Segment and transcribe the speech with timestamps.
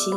[0.00, 0.14] 心。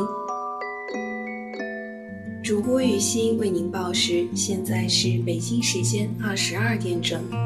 [2.42, 7.20] 主播雨欣为您报时，现在是北京时间二十二点整。
[7.20, 7.36] You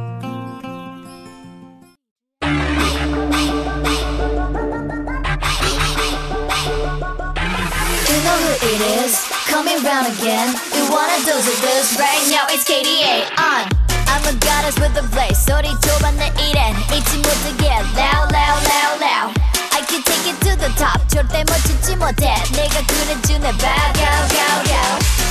[8.23, 9.15] know who it is,
[9.51, 10.55] coming round again.
[10.75, 12.47] You wanna dose of this right now?
[12.49, 13.69] It's KDA on.
[14.07, 15.45] I'm a goddess with a blaze.
[15.45, 19.48] 소리 좁아 내 일엔 잊지 못하게 loud, loud, loud, loud.
[19.89, 21.01] I can take it to the top.
[21.09, 22.35] 절대 멈추지 못해.
[22.53, 24.85] 내가 그려준 내 back, go, go, go.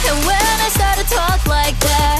[0.09, 2.19] And when I start to talk like that,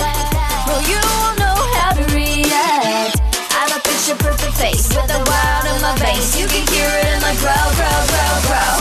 [0.67, 3.19] well you won't know how to react.
[3.51, 6.35] I'm a picture perfect face with a wild in my face.
[6.39, 8.75] You can hear it in my grow, grow, grow, grow.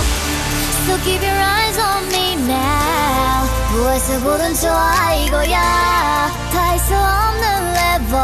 [0.86, 5.60] So keep your eyes on me now 무엇을 보든 좋아 이거야
[6.52, 8.14] 다 할 수 없는 level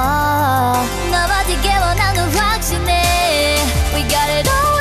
[1.11, 3.57] 넘어지게 원하는 확신해
[3.95, 4.79] We got it all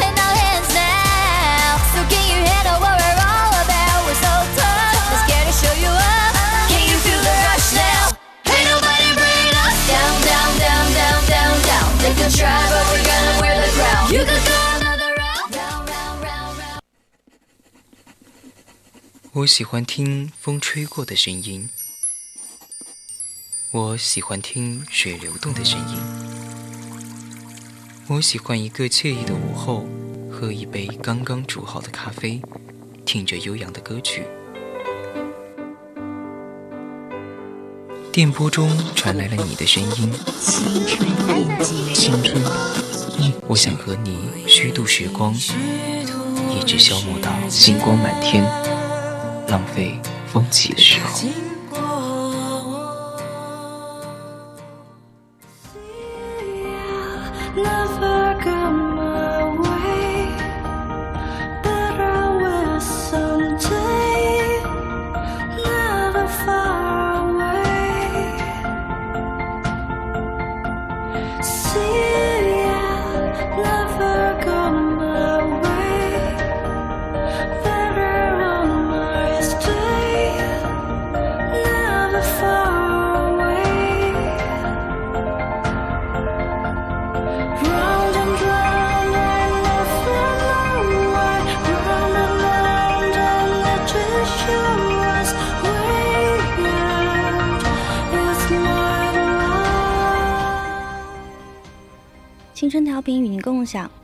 [19.35, 21.69] 我喜欢听风吹过的声音，
[23.73, 25.99] 我喜欢听水流动的声音，
[28.09, 29.87] 我喜欢一个惬意的午后，
[30.43, 32.43] 喝一杯刚刚煮好的咖啡，
[33.07, 34.27] 听着悠扬的歌曲。
[38.11, 40.13] 电波中传来了你的声音，
[41.95, 42.43] 青春，
[43.47, 48.43] 我想和你虚度时光，一直消磨到星光满天。
[49.47, 51.52] 浪费风起的时候。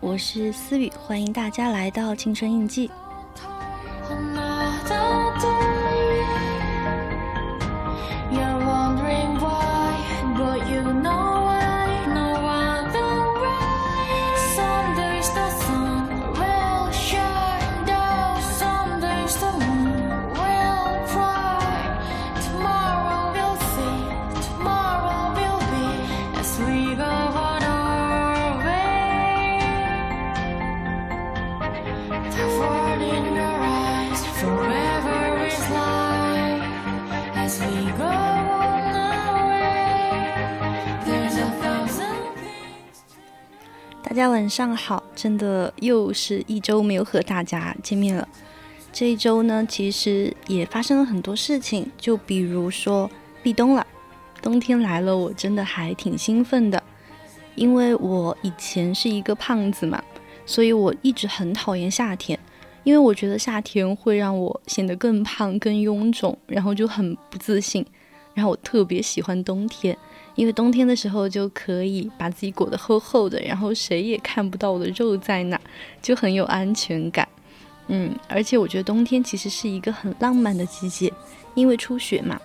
[0.01, 2.91] 我是思雨，欢迎大家来到青春印记。
[44.19, 48.27] 大家晚上好，真的又是一周没有和大家见面了。
[48.93, 53.09] 这一周呢，其实也发生了很多事情，就比如说
[53.45, 53.87] 立冬了，
[54.43, 56.83] 冬天来了，我真的还挺兴奋的，
[57.55, 60.03] 因为我以前是一个胖子嘛，
[60.45, 62.37] 所以我一直很讨厌夏天，
[62.83, 67.87] 因为我觉得夏天会让我显得更胖、更臃肿，然后就很不自信。
[68.35, 69.97] 然后我特别喜欢冬天，
[70.39, 75.61] 因为冬天的时候就可以把自己裹得厚厚的，然后谁也看不到我的肉在哪，
[76.01, 77.29] 就很有安全感。
[77.89, 81.13] 嗯，而且我觉得冬天其实是一个很浪漫的季节，
[81.55, 82.41] 因为初雪嘛。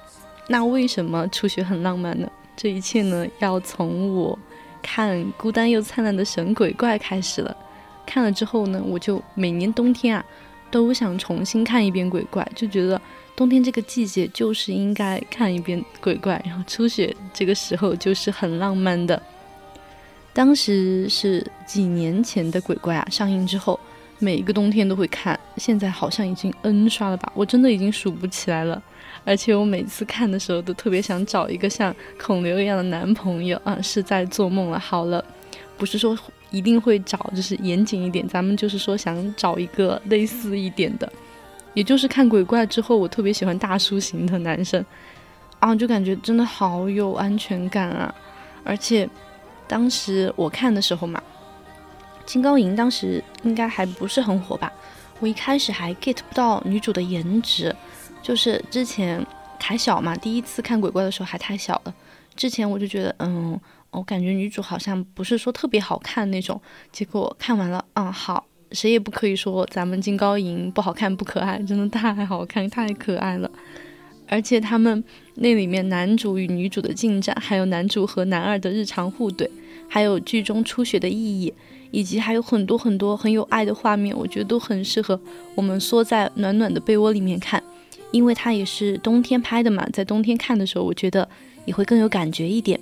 [0.47, 2.27] 那为什么初雪很浪漫呢？
[2.57, 4.37] 这一切呢，要从我
[4.81, 7.55] 看《孤单又灿烂的神鬼怪》开始了。
[8.07, 10.25] 看了之后呢，我就每年冬天啊，
[10.71, 12.99] 都想重新看一遍鬼怪，就觉得
[13.35, 19.21] 冬天这个季节就是应该看一遍鬼怪，然后初雪这个时候就是很浪漫的。
[20.33, 23.79] 当时是几年前的鬼怪啊，上映之后。
[24.19, 28.81] 每一个冬天都会看，现在好像已经 N 刷了吧，我真的已经数不起来了。
[29.25, 34.79] 而且我每次看的时候都特别想找一个像孔刘一样的男朋友啊，是在做梦了。
[34.79, 35.25] 好了，
[35.77, 36.17] 不是说
[36.51, 41.11] 一定会找，就是严谨一点，咱们就是说想找一个类似一点的，
[41.73, 44.83] 也就是看鬼怪之后，我特别喜欢大叔型的男生
[45.59, 48.13] 啊，就感觉真的好有安全感啊。
[48.63, 49.09] 而且
[49.67, 51.21] 当时我看的时候嘛。
[52.25, 54.71] 金高银当时应该还不是很火吧？
[55.19, 57.75] 我一开始还 get 不到女主的颜值，
[58.21, 59.21] 就是之前
[59.59, 61.93] 还小嘛，第一次看鬼怪的时候还太小了。
[62.33, 63.59] 之前我就觉得，嗯，
[63.91, 66.59] 我感觉女主好像不是说特别好看那种。
[66.93, 73.49] 结果看完了，嗯，好，谁也不可以说咱们金高银不好看不可爱，真的太好看太可爱了。
[74.27, 75.03] 而且他们
[75.35, 79.47] 那里面男主与女主的进展，还有男主和男二的日常互怼，
[79.87, 81.53] 还有剧中初雪的意义。
[81.95, 85.19] 以及还有很多很多很有爱的画面，我觉得都很适合
[85.53, 87.61] 我们缩在暖暖的被窝里面看，
[88.09, 91.29] 因为它也是冬天拍的嘛，在冬天看的时候，我觉得
[91.65, 92.79] 也会更有感觉一点。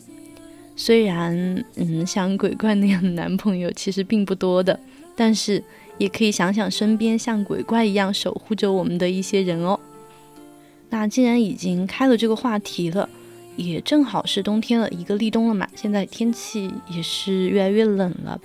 [0.77, 1.35] 虽然，
[1.75, 4.79] 嗯，像鬼怪那样的男朋友其实并不多的，
[5.13, 5.61] 但是
[6.01, 9.79] 也可以想想身边像鬼怪一样守护着我们的一些人哦。
[10.89, 13.07] 那既然已经开了这个话题了，
[13.55, 18.41] 也正好是冬天了，一个立冬了嘛，现在天气也是越来越冷了。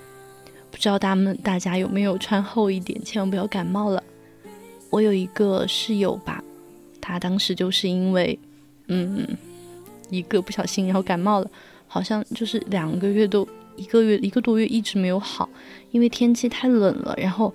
[0.70, 4.04] 不知道他们大家有没有穿厚一点，千万不要感冒了。
[4.90, 6.44] 我有一个室友吧，
[7.00, 8.38] 他当时就是因为，
[8.88, 9.26] 嗯，
[10.10, 11.50] 一个不小心然后感冒了，
[11.86, 15.48] 好像就是两个月都一个月一个多月一直没有好，
[15.90, 17.52] 因为天气太冷了，然后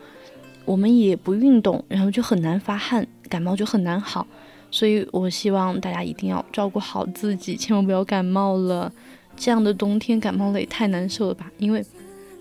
[0.65, 4.25] 我们也不运动，然后就很难发汗，感冒就很难好。
[4.69, 8.91] 所以我希望大家一定要照顾好自己，千万不要感冒了。
[9.36, 11.84] 这样的冬天感冒了也太难受了吧，因为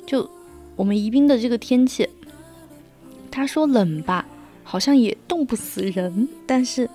[0.06, 0.28] 就。
[0.76, 2.08] 我们宜宾的这个天气，
[3.30, 4.26] 他说冷吧，
[4.64, 6.88] 好像也冻不死人，但是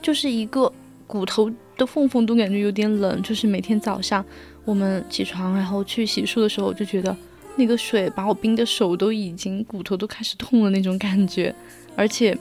[0.00, 0.72] 就是一个
[1.08, 3.20] 骨头的缝缝都感觉有点冷。
[3.20, 4.24] 就是每天早上
[4.64, 7.16] 我们起床然后去洗漱的时候，就觉得
[7.56, 11.54] 那个水把我冰的手都已经骨头都开始痛了那种感觉。
[11.96, 12.36] 而且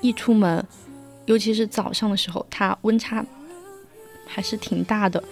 [0.00, 0.64] 一出门，
[1.26, 3.24] 尤其是早上的时候，它温差
[4.26, 5.22] 还是挺大的，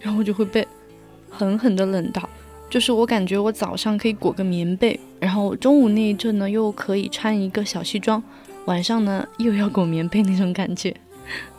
[0.00, 0.66] 然后我就会被
[1.28, 2.28] 狠狠的冷到。
[2.70, 8.22] 就是我感觉我早上可以裹个棉被，然后中午那一阵呢又可以穿一个小西装，
[8.66, 10.94] 晚上呢又要裹棉被那种感觉。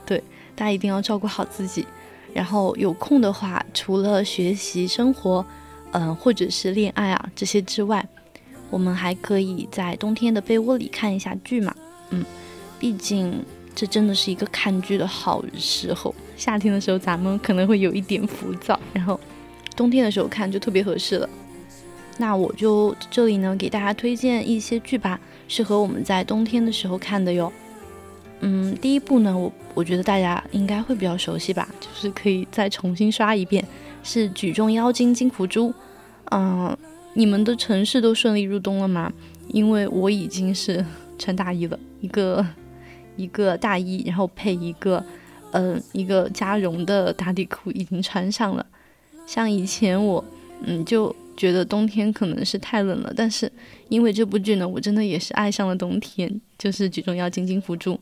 [0.05, 0.23] 对，
[0.55, 1.85] 大家一定要照顾好自己。
[2.33, 5.45] 然后有空的话，除了学习、生活，
[5.91, 8.07] 嗯，或者是恋爱啊这些之外，
[8.69, 11.75] 我们还可以在冬天的被窝里看一下剧嘛。
[12.09, 12.23] 嗯，
[12.79, 13.43] 毕竟
[13.75, 16.13] 这真的是一个看剧的好时候。
[16.37, 19.19] 夏天的时候咱们可能会有一点浮躁，然后。
[19.73, 21.29] 冬天的时候看就特别合适了，
[22.17, 27.51] 那我就这里呢给大家推荐一些剧吧，适合我们在冬天的时候看的哟。
[28.41, 33.63] 嗯，第一部呢，我我觉得大家应该会比较熟悉吧，就是可以再重新刷一遍，
[34.03, 35.69] 是《举重妖精金福珠》。
[36.31, 36.75] 嗯，
[37.13, 39.13] 你们的城市都顺利入冬了吗？
[39.49, 40.83] 因为我已经是
[41.19, 42.45] 穿大衣了，一个
[43.15, 45.03] 一个大衣，然后配一个
[45.51, 48.65] 嗯一个加绒的打底裤，已经穿上了。
[49.27, 50.23] 像以前我，
[50.63, 53.51] 嗯，就觉得冬天可能是太冷了，但是
[53.89, 57.93] 因为这部剧呢，我真的也是爱上了冬天，就是《举重妖精金福珠》。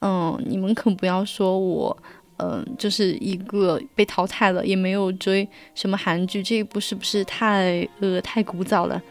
[0.00, 1.96] 嗯，你们可不要说我，
[2.38, 9.02] 嗯，就是一个被淘汰了，也没有追什么韩剧，这一部是不是太呃太古早了？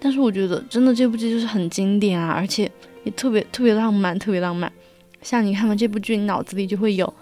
[0.00, 2.70] 但是我觉得真的这部剧就是很经典啊，而且
[3.04, 4.72] 也特别特别浪漫，特别浪漫。
[5.22, 7.14] 像你看完这部剧，你脑子里就会有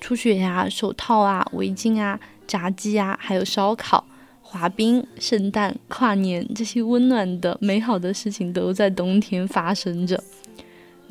[0.00, 2.18] 初雪呀、手套啊、围巾啊。
[2.46, 4.04] 炸鸡啊，还有烧烤，
[4.42, 10.20] 滑冰、圣诞、跨年这些温暖的、美好的事情都在冬天发生着。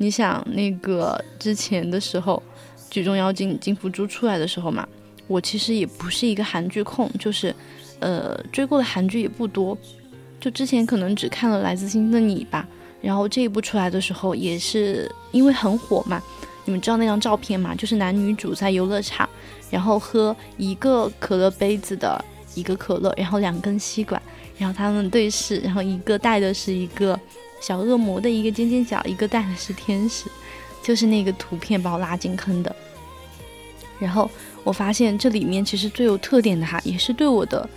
[0.02, 2.42] 你想，那个之前的时候，
[2.90, 4.88] 《举重妖精金福珠》出来的时候嘛，
[5.26, 7.54] 我其实也不是一个韩剧控，就是
[7.98, 9.76] 呃追过的韩剧也不多，
[10.40, 12.66] 就之前可能只看了《来自星星的你》吧。
[13.02, 16.22] 然后这一部出来的时候，也是因为很火嘛。
[16.64, 17.74] 你们知道那张照片吗？
[17.74, 19.28] 就是男女主在游乐场，
[19.70, 24.20] 然后喝一个可乐杯子的一个可乐，然后两根吸管，
[24.56, 27.20] 然后他们对视，然后一个带的是一个
[27.60, 30.30] 小恶魔的一个尖尖角，一个带的是天使，
[30.82, 32.74] 就是那个图片把我拉进坑的。
[33.98, 34.30] 然后
[34.64, 37.68] 我发现这里面其实最有特点的哈，也是对我的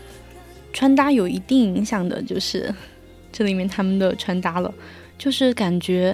[0.72, 2.74] 穿搭有一定影响的，就是
[3.32, 4.74] 这里面他们的穿搭了。
[5.18, 6.13] 就是感觉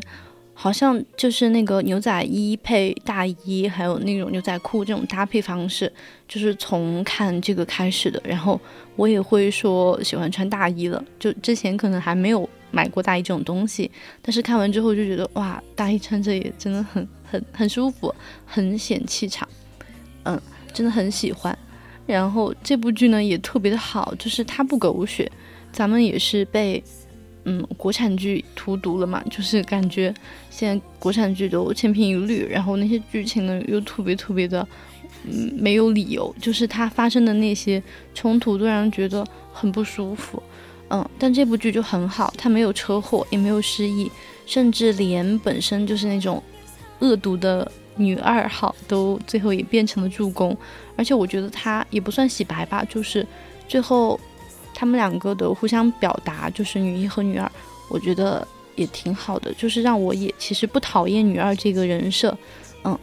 [0.53, 5.91] 好像就是那个牛仔衣配大衣，还有那种牛仔裤这种搭配方式，
[6.27, 8.21] 就是从看这个开始的。
[8.25, 8.59] 然后
[8.95, 13.89] 我也会说喜欢穿大衣了，就之前可能还没有买过大衣这种东西，
[14.21, 18.13] 但是看完之后就觉得哇，大衣穿着也真的很很很舒服，
[18.45, 19.47] 很显气场，
[20.23, 20.39] 嗯，
[20.73, 21.57] 真的很喜欢。
[22.05, 25.31] 然后这部剧呢也特别的好，就是它不狗血，
[25.71, 26.83] 咱们也是被。
[27.45, 29.23] 嗯，国产剧荼毒了嘛？
[29.31, 30.13] 就是感觉
[30.49, 34.67] 现在国产剧都千篇一律，然后那些剧情呢又特别特别的，
[35.23, 37.81] 嗯，没有理由，就是它发生的那些
[38.13, 40.43] 冲突都让人觉得很不舒服。
[40.89, 44.11] 嗯，但这部剧就很好，它没有车祸，也没有失忆，
[44.45, 46.41] 甚至连本身就是那种
[46.99, 50.55] 恶毒的女二号都最后也变成了助攻，
[50.95, 53.25] 而且我觉得它也不算洗白吧，就是
[53.67, 54.19] 最后。
[54.71, 57.51] 他们两个的互相表达，就是女一和女二，
[57.89, 62.37] 我觉得也挺好的，就是让我也其实不讨厌女二这个人设，
[62.85, 62.97] 嗯，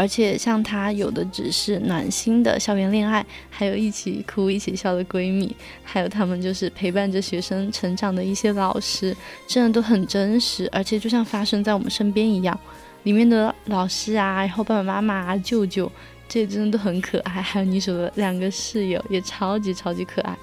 [0.00, 5.54] 而且像她有的只是暖心的校园恋爱，还有一起哭一起笑的闺蜜，
[5.84, 9.14] 还有他们就是陪伴着学生成长的一些老师，
[9.46, 12.58] 真的都很真实，而且就像发生在我们身边一样。
[13.02, 15.92] 里面的老师啊，然后爸爸妈妈啊、舅舅，
[16.26, 20.34] 这真的都很可爱，还有女主的两个室友也超级超级可爱。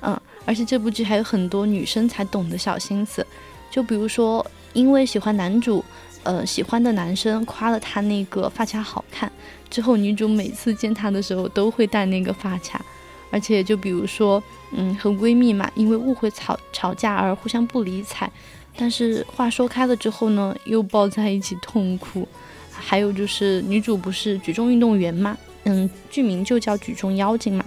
[0.00, 3.24] 嗯，而且这部剧还有很多女生才懂的小心思，
[3.70, 5.84] 就比如说，因为喜欢男主，
[6.24, 9.30] 呃，喜欢的男生夸了她那个发卡好看，
[9.70, 12.84] 之后女主每次见他的时候都会戴那个发卡，
[13.30, 18.30] 而且就比如说，嗯，和闺蜜嘛，因为误会吵吵架而互相不理睬，
[18.76, 22.26] 但是话说开了之后呢，又抱在一起痛哭，
[22.72, 27.64] 还有就是女主不是举重运动员嘛，嗯，剧名就叫举重妖精嘛。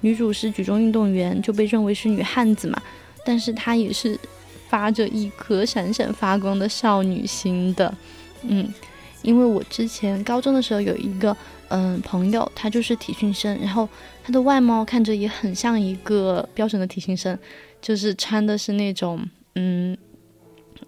[0.00, 2.82] 女主是举重运动员，就被认为是女汉子嘛，
[3.24, 4.18] 但是她也是
[4.72, 7.94] 发着一颗闪闪发光的少女心的，
[8.40, 8.72] 嗯，
[9.20, 11.36] 因为我之前高中的时候有一个
[11.68, 13.86] 嗯朋友，他就是体训生，然后
[14.24, 17.38] 他的外貌看着也很像一个标准的体训生，
[17.82, 19.22] 就是穿的是那种
[19.56, 19.94] 嗯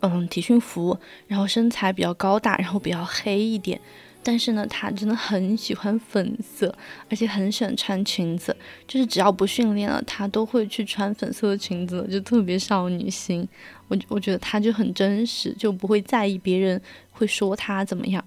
[0.00, 0.96] 嗯体训服，
[1.28, 3.78] 然后身材比较高大，然后比较黑一点。
[4.24, 6.74] 但是呢，她真的很喜欢粉色，
[7.10, 8.56] 而且很喜欢穿裙子。
[8.88, 13.46] 就是只要不训练了，她都会去穿粉色的裙子，就特别少女心。
[13.88, 16.80] 我我觉得她就很真实，就不会在意别人
[17.12, 18.24] 会说她怎么样。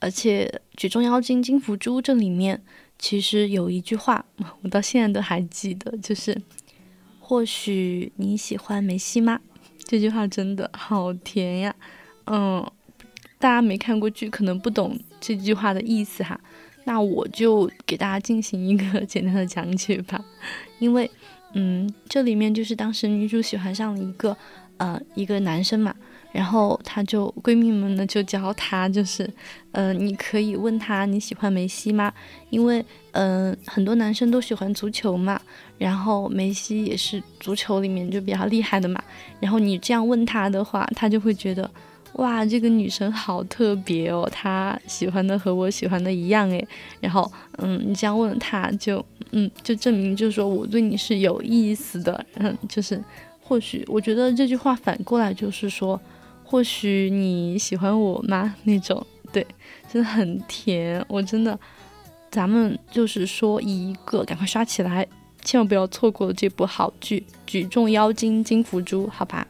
[0.00, 0.44] 而且
[0.76, 2.60] 《举重妖精金福珠》这里面
[2.98, 4.24] 其实有一句话，
[4.62, 6.36] 我到现在都还记得，就是
[7.20, 9.40] “或许你喜欢梅西吗？”
[9.86, 11.74] 这句话真的好甜呀，
[12.26, 12.68] 嗯。
[13.38, 16.38] 大家没看过剧，可能不懂这句话的意思哈。
[16.84, 20.24] 那我就给大家进行一个简单的讲解吧。
[20.78, 21.10] 因为，
[21.52, 24.36] 嗯，这里面就是当时女主喜欢上了一个，
[24.76, 25.94] 呃，一个男生嘛。
[26.32, 29.28] 然后她就闺蜜们呢就教她，就是，
[29.72, 32.12] 呃，你可以问他你喜欢梅西吗？
[32.50, 35.40] 因为，嗯，很多男生都喜欢足球嘛。
[35.78, 39.02] 然后梅西也是足球里面就比较厉害的嘛。
[39.40, 41.68] 然后你这样问他的话，他就会觉得。
[42.14, 46.66] 哇，这个女生好特别哦，她喜欢的和我喜欢的一样诶。
[47.00, 53.02] 然后，嗯，你这样问她，就，嗯，就证明就是说我对你是有意思的，嗯，就是
[53.42, 56.00] 或许我觉得这句话反过来就是说，
[56.42, 58.54] 或许你喜欢我吗？
[58.64, 59.46] 那种，对，
[59.92, 61.58] 真的很甜，我真的，
[62.30, 65.06] 咱们就是说一个赶快刷起来，
[65.44, 69.46] 千万不要错过这部好剧《举重妖精金福珠》，好吧？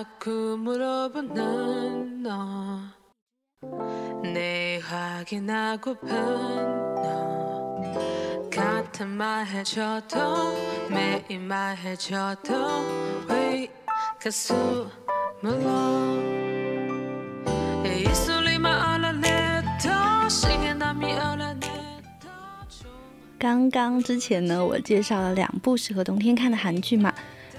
[0.00, 2.80] 자꾸 물어보는 너
[4.22, 6.08] 내 확인하고픈
[7.02, 10.56] 너 같은 말 해줘도
[10.88, 12.54] 매일 말해줘도
[13.28, 13.68] 왜
[14.18, 14.88] 가슴을로
[17.84, 21.68] 이 소리만 알아내도 시간남이 알아내도
[23.38, 27.12] 刚刚之前呢，我介绍了两部适合冬天看的韩剧嘛，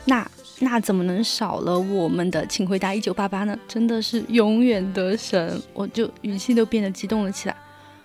[0.06, 0.28] 那
[0.65, 3.59] 那怎么能少了我们的《请回答一九八八》呢？
[3.67, 7.57] 真的是永远的神，我就语气都变得激动了起来。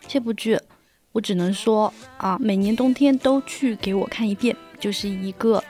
[0.07, 0.59] 这部剧，
[1.11, 5.63] 我只能说啊，每年冬天都去给我看一遍，就是一个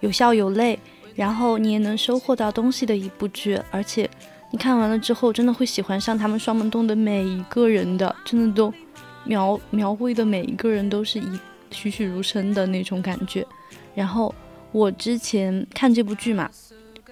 [0.00, 0.78] 有笑有泪，
[1.14, 4.08] 然后你也能收获到东西的一部剧，而且
[4.50, 8.70] 你看完了之后，真的会喜欢上他们双门洞的每一个人的，真的都
[9.24, 11.38] 描描绘的每一个人都是一。
[11.70, 13.44] 栩栩如生的那种感觉。
[13.96, 14.32] 然后
[14.74, 16.50] 我之前看这部剧嘛，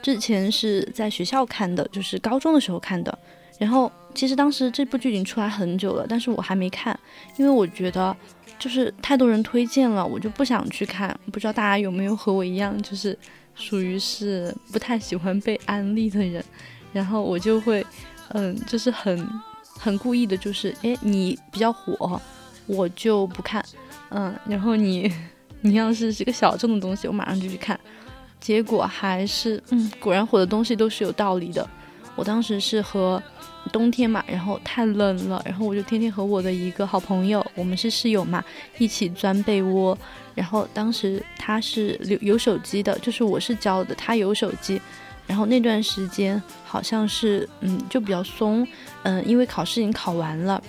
[0.03, 3.17] 之前是在学校看的，就是高中的时候看的。
[3.57, 6.99] 然后其实当时这部剧已经出来很久了，但是我还没看，
[7.37, 8.15] 因为我觉得
[8.59, 11.17] 就是太多人推荐了，我就不想去看。
[11.31, 13.17] 不知道大家有没有和我一样，就是
[13.55, 16.45] 属于是不太喜欢被安利的人。
[16.93, 17.87] 然后我就会，
[18.31, 19.25] 嗯，就是很
[19.79, 22.21] 很故意的，就是诶，你比较火，
[22.67, 23.65] 我就不看。
[24.11, 25.11] 嗯，然后你，
[25.65, 27.79] 你要是是个小众的东西，我马上就去看，
[28.41, 31.69] 结果还是，嗯，果然火的东西都是有道理的。
[32.15, 33.23] 我当时是和
[33.73, 38.45] 冬天嘛，然后太冷了，然后我就天天和我的一个好朋友，我们是室友嘛，
[38.77, 39.97] 一起钻被窝。
[40.35, 44.81] 然后当时他是有有手机的，就是我是教的，他有手机。
[45.27, 48.67] 然后那段时间好像是，嗯，就比较松，
[49.05, 50.63] 嗯，因为考试已经考完了。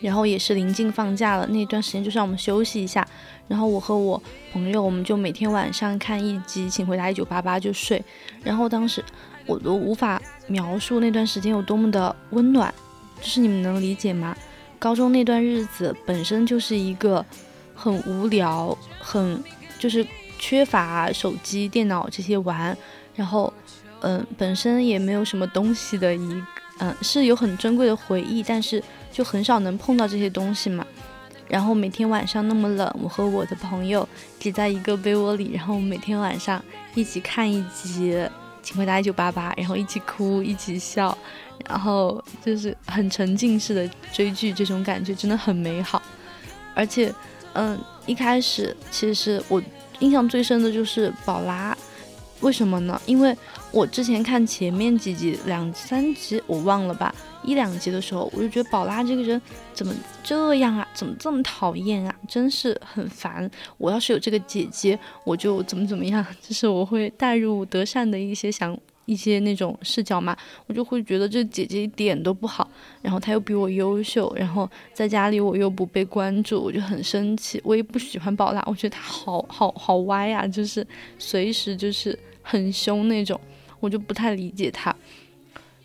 [0.00, 3.04] 然后也是临近放假了，那段时间就让我们休息一下。
[3.48, 8.00] 然后我和我朋友，我们就每天晚上看一集《请回答一九八八》就睡。
[8.44, 9.02] 然后当时
[9.46, 12.72] 我都无法描述那段时间有多么的温暖，
[13.20, 14.36] 就是你们能理解吗？
[14.78, 17.24] 高中那段日子本身就是一个
[17.74, 19.42] 很无聊、很
[19.78, 20.06] 就是
[20.38, 22.76] 缺乏手机、电脑这些玩，
[23.16, 23.52] 然后
[24.02, 26.42] 嗯，本身也没有什么东西的一
[26.78, 28.82] 嗯，是有很珍贵的回忆，但是。
[29.10, 30.86] 就很少能碰到这些东西嘛，
[31.48, 34.06] 然后每天晚上那么冷，我和我的朋友
[34.38, 36.62] 挤在一个被窝里，然后每天晚上
[36.94, 38.12] 一起看一集
[38.62, 41.16] 《请回答一九八八》，然后一起哭，一起笑，
[41.66, 46.02] 然后就是很沉浸式的追剧，这种感觉真的很美好。
[46.74, 47.12] 而且，
[47.54, 49.62] 嗯，一开始其实我
[50.00, 51.76] 印象最深的就是宝拉，
[52.40, 53.00] 为什么呢？
[53.06, 53.36] 因为
[53.72, 57.14] 我之前看前面几集两三集我忘了吧。
[57.48, 59.40] 一两集的时候，我就觉得宝拉这个人
[59.72, 60.86] 怎么这样啊？
[60.92, 62.14] 怎么这么讨厌啊？
[62.28, 63.50] 真是很烦。
[63.78, 66.24] 我要是有这个姐姐，我就怎么怎么样。
[66.46, 72.70] 就是我会带入德善的一些想一些那种视角嘛，我就会觉得这姐姐一点都不好。
[73.00, 77.58] 然后她又比我优秀，然后在家里我又不被关注，我就很生气。
[77.64, 80.86] 我也不喜欢宝拉，我觉得她好好好歪呀，就是
[81.18, 83.40] 随时就是很凶那种，
[83.80, 84.94] 我就不太理解她。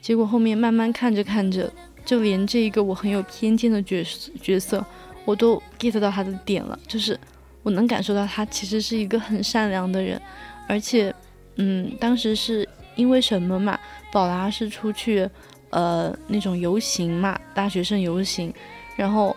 [0.04, 1.72] 结果后面慢慢看着看着，
[2.04, 4.04] 就连这一个我很有偏见的角
[4.42, 4.86] 角色，
[5.24, 7.18] 我都 get 到他的点了，就是
[7.64, 10.22] 我能感受到他其实是一个很善良的人，
[10.68, 11.16] 而且，
[11.56, 13.80] 嗯，当时是因为什么嘛？
[14.12, 15.26] 宝拉是出去，
[15.70, 18.54] 呃，那种游行嘛，大学生游行，
[18.98, 19.34] 然后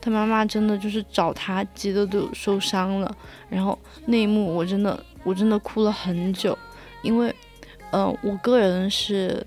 [0.00, 3.16] 他妈妈真的就是找他，急得都受伤了，
[3.50, 6.56] 然后那一幕我真的我真的哭了很久，
[7.02, 7.30] 因为，
[7.90, 9.46] 嗯，我个人是。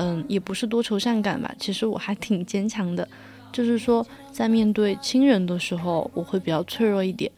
[0.00, 3.06] 嗯，也不是多愁善感吧，其实我还挺坚强的，
[3.50, 7.28] 就是说在面对亲人的时候，我会比较脆弱一点。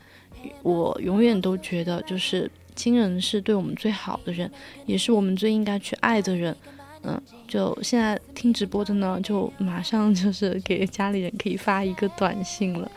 [0.63, 4.51] 我永远都觉得，就是亲人是对我们最好的人，
[4.85, 6.55] 也是我们最应该去爱的人。
[7.03, 7.19] 嗯，
[7.49, 12.91] 就现在听直播的呢，就马上就是给家里人可以发一个短信了，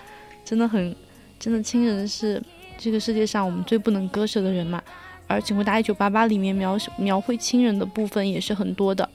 [0.44, 0.94] 真的很，
[1.40, 2.42] 真的亲人是
[2.78, 4.84] 这个世界上我们最不能割舍的人嘛。
[5.26, 9.10] 而《请回答一九八八》里面描描绘亲人的部分也是很多的。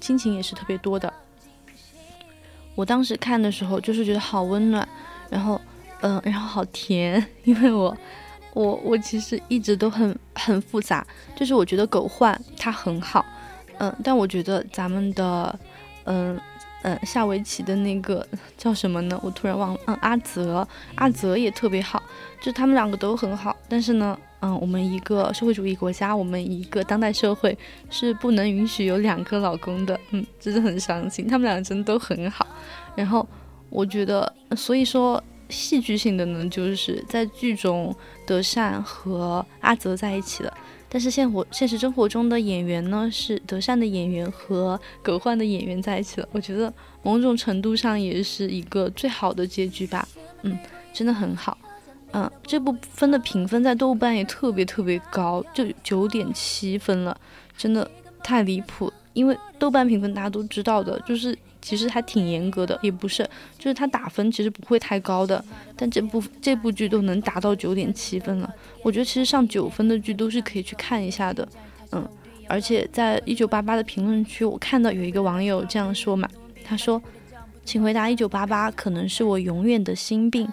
[0.00, 1.12] 亲情也是特别多的。
[2.74, 4.88] 我当时看的时候，就是觉得好温暖，
[5.28, 5.60] 然后，
[6.00, 7.96] 嗯，然后好甜， 因为我，
[8.54, 13.24] 我，我其实一直都很很复杂，就是我觉得狗焕他很好，
[13.78, 15.58] 嗯，但我觉得咱们的，
[16.04, 16.40] 嗯，
[16.88, 19.20] 嗯，下围棋的那个叫什么呢？
[19.22, 22.02] 我突然忘了，嗯，阿泽，阿泽也特别好，
[22.40, 24.18] 就他们两个都很好，但是呢。
[24.40, 27.58] 嗯，我们一个社会主义国家，我们一个当代社会
[27.90, 29.98] 是不能允许有两个老公的。
[30.12, 31.26] 嗯，真的很伤心。
[31.26, 32.46] 他们两个真的都很好。
[32.94, 33.26] 然后
[33.68, 37.92] 我觉得，所以说戏剧性的呢，就是在剧中
[38.24, 40.54] 德善和阿泽在一起了。
[40.88, 46.28] 但是现活现实生活中的演员呢，是德善的演员和葛焕的演员在一起了。
[46.32, 46.72] 我觉得
[47.02, 50.08] 某种程度上也是一个最好的结局吧。
[50.42, 50.58] 嗯，
[50.92, 51.56] 真的很好。
[52.12, 57.14] 嗯，这部分的评分在豆瓣也特别特别高，就九点七分了，
[57.56, 57.88] 真的
[58.24, 58.90] 太离谱。
[59.12, 61.36] 因为豆瓣评分大家都知道的，就是
[61.68, 63.22] 其实还挺严格的，也不是，
[63.58, 65.44] 就是它打分其实不会太高的。
[65.76, 68.50] 但这部这部剧都能达到九点七分了，
[68.82, 71.46] 我觉得其实上九分的剧都是可以去看一下的。
[71.92, 72.08] 嗯，
[72.48, 76.26] 而且在一九八八的评论区，我看到有一个网友这样说嘛，
[76.64, 77.02] 他说
[77.66, 80.48] ：“请回答一九八八，可能是我永远的心病。”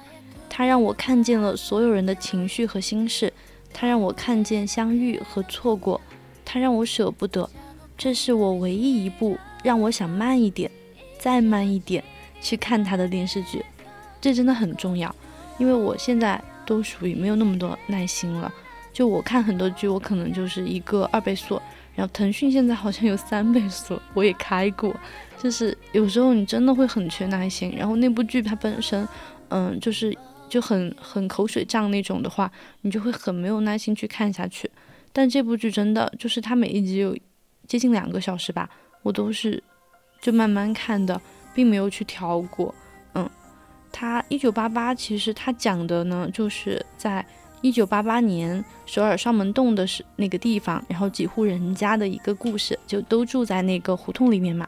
[0.52, 3.32] 它让我看见了所有人的情绪和心事，
[3.74, 6.02] 它让我看见相遇和错过，
[6.44, 7.50] 它让我舍不得。
[7.98, 10.70] 这是我唯一一部让我想慢一点，
[11.26, 12.04] 再慢一点
[12.40, 13.66] 去看他的电视剧。
[14.22, 15.14] 这真的很重要，
[15.58, 18.54] 因为我现在都属于没有那么多耐心了。
[18.94, 21.60] 就我看很多剧，我可能就是一个二倍速，
[21.96, 24.96] 然后腾讯现在好像有三倍速，我也开过。
[25.42, 29.08] 就是有时候你真的会很缺耐心，然后那部剧它本身，
[29.48, 30.16] 嗯，就是。
[30.48, 32.50] 就很很口水仗那种的话，
[32.82, 34.70] 你就会很没有耐心去看下去。
[35.12, 37.18] 但这部剧真的就是它每一集有
[37.68, 38.70] 接近两个小时吧，
[39.02, 39.62] 我都是
[40.26, 41.22] 就慢慢看的，
[41.54, 42.74] 并没有去调过。
[43.14, 43.30] 嗯，
[43.92, 47.24] 它一九八八其实它讲的呢，就是在
[47.62, 54.68] 一九八八年首尔双门洞的是那个地方，然后几户人家的一个故事，就都住在那个胡同里面嘛。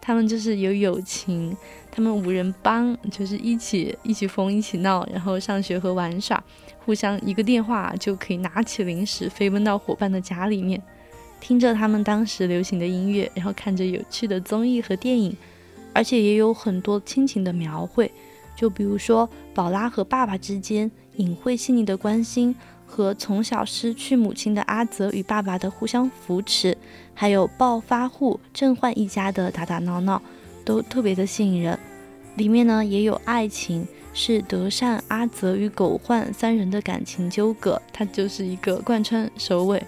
[0.00, 1.56] 他们就是有友情，
[1.90, 6.40] 他们五人帮就是一起一起疯一起闹，然后上学和玩耍，
[6.84, 10.80] 互相一个电话就可以拿起零食飞奔到伙伴的家里面，
[11.44, 15.36] 听着他们当时流行的音乐，然后看着有趣的综艺和电影，
[15.92, 18.10] 而且也有很多亲情的描绘，
[18.56, 22.56] 就比如说宝拉和爸爸之间隐晦细腻的关心。
[22.86, 26.78] 和从小失去母亲的阿泽与爸爸的互相扶持，
[27.12, 30.22] 还有暴发户郑焕一家的打打闹闹，
[30.64, 31.76] 都特别的吸引人。
[32.36, 39.82] 里面呢也有爱情，是德善、阿泽与狗焕三人的感情纠葛，它就是一个贯穿首尾。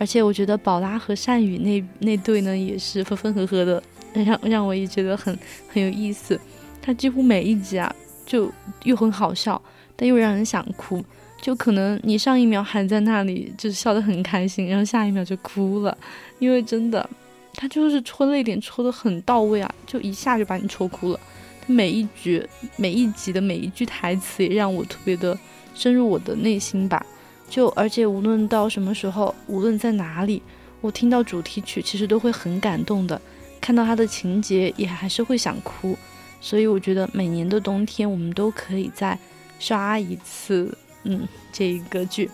[0.00, 3.82] 而且我觉得宝拉和善宇那那对呢也是分分合合的，
[4.14, 6.40] 让让我也觉得很很有意思。
[6.80, 8.50] 他几乎每一集啊，就
[8.84, 9.60] 又很好笑，
[9.94, 11.04] 但又让人想哭。
[11.42, 15.96] 就可能你上一秒还在那里就是笑得很开心，然后下一秒就哭了，
[16.38, 17.08] 因为真的，
[17.52, 21.20] 他就是戳泪点戳得很到位啊，就一下就把你戳哭了。
[21.60, 22.42] 他每一局、
[22.76, 25.38] 每一集的每一句台词也让我特别的
[25.74, 27.04] 深入我的内心吧。
[27.50, 30.40] 就而且无论到什么时候，无论在哪里，
[30.80, 33.20] 我听到主题曲其实都会很感动的，
[33.60, 35.96] 看到他的情节也还是会想哭。
[36.40, 39.18] 所以我觉得每年的冬天我们都可以再
[39.58, 40.74] 刷一次。
[41.02, 42.30] 嗯，这一个剧，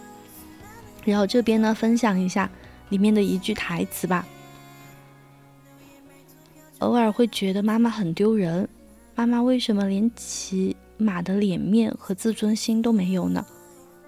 [1.04, 2.50] 然后这边呢，分享一下
[2.88, 4.26] 里面的一句台词吧。
[6.80, 8.68] 偶尔会觉得妈妈很丢人，
[9.14, 13.46] 妈妈为什么连起码的脸面和自尊心都没有呢？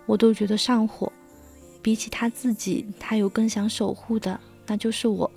[0.09, 1.12] 我都觉得上火。
[1.81, 5.31] 比起他自己他有更想守护的那就是我。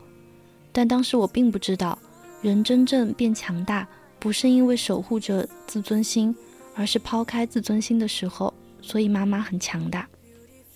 [0.71, 1.97] 但当时我并不知道
[2.41, 3.87] 人真正变强大
[4.19, 6.35] 不是因为守护着自尊心
[6.75, 10.07] 而是抛开自尊心的时候所以妈妈很强大。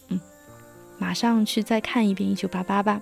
[0.10, 0.20] 嗯
[1.00, 3.02] 马上去再看一遍一九八八吧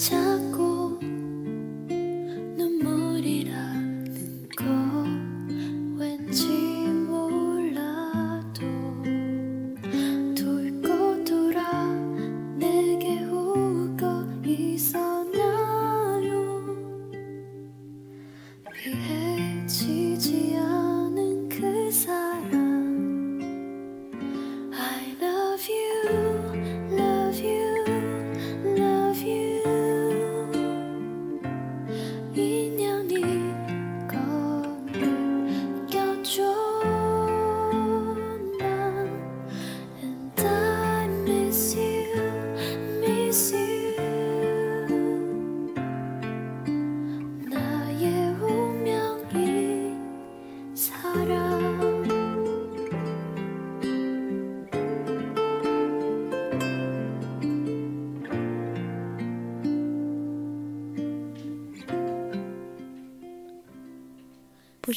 [0.00, 0.39] 家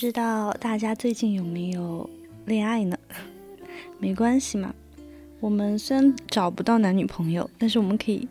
[0.03, 2.09] 知道大家最近有没有
[2.45, 2.97] 恋爱呢？
[3.99, 4.75] 没关系嘛，
[5.39, 8.27] 我们虽然找不到男女朋友，但是我们可以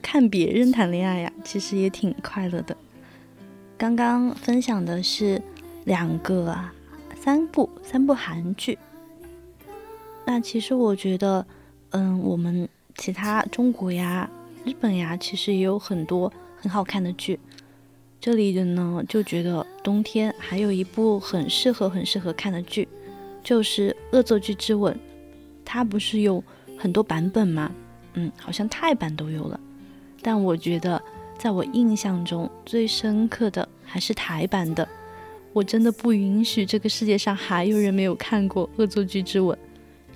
[0.00, 2.76] 看别人谈恋爱呀，其实也挺快乐的。
[3.76, 5.42] 刚刚分享的是
[5.84, 6.72] 两个啊，
[7.20, 8.78] 三部三部韩剧。
[10.26, 11.44] 那其实我觉得，
[11.90, 14.30] 嗯，我们其他中国呀、
[14.64, 17.40] 日本呀，其实也有很多很好看的剧。
[18.20, 22.88] 这里的呢，就觉得冬天还有一部很适合、很适合看的剧，
[23.40, 24.92] 就是《恶作剧之吻》。
[25.64, 26.42] 它不是有
[26.76, 27.70] 很多版本吗？
[28.14, 29.60] 嗯，好像泰版都有了。
[30.20, 31.00] 但我觉得，
[31.38, 34.88] 在我印象中最深刻的还是台版的。
[35.52, 39.56] 我真的不允许这个世界上还有人没有看过《恶作剧之吻》，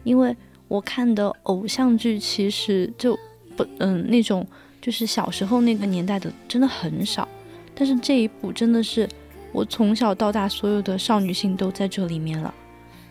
[0.02, 3.16] 因为我看的偶像剧其实就
[3.56, 4.44] 不嗯那种
[4.82, 7.28] 就是小时候那个年代的真的很少。
[7.72, 9.08] 但是这一部真的是
[9.52, 12.54] 我从小到大所有的少女心都在这里面了，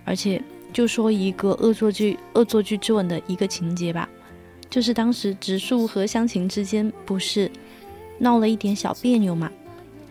[0.05, 4.07] 而且就说一个恶作剧恶作剧之吻的一个情节吧，
[4.69, 7.51] 就是当时直树和香晴之间不是
[8.17, 9.51] 闹了一点小别扭嘛，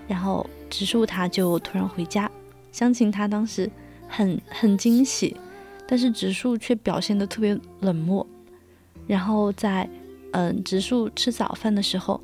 [0.07, 2.31] 然后直树他就突然回家，
[2.73, 3.71] 香晴他当时
[4.07, 5.37] 很很惊喜，
[5.87, 8.27] 但是直树却表现得特别冷漠，
[9.07, 9.88] 然后在
[10.33, 12.21] 嗯直树吃早饭的时候。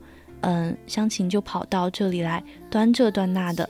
[0.46, 3.66] 嗯，香晴就跑到这里来，端这端那的，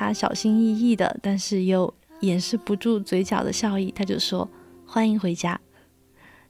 [0.00, 4.48] 他小心翼翼的，但是又掩饰不住嘴角的笑意，他就说
[4.86, 5.60] ：“欢迎回家。”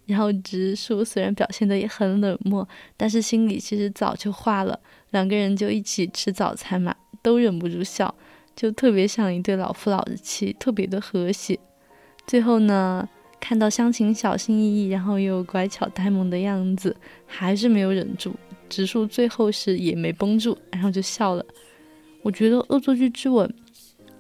[0.06, 4.78] 然后直树虽然表现的也很冷漠，但是心里其实早就化了。
[5.10, 8.14] 两个人就一起吃早餐嘛，都忍不住笑，
[8.54, 11.58] 就特别像一对老夫老妻，特别的和谐。
[12.28, 13.08] 最后呢，
[13.40, 18.32] 看到香晴小心翼翼，然后又乖巧呆萌的样子，还是没有忍住。
[18.68, 21.44] 直树最后是也没绷住，然后就笑了。
[22.22, 23.48] 我觉得《恶作剧之吻》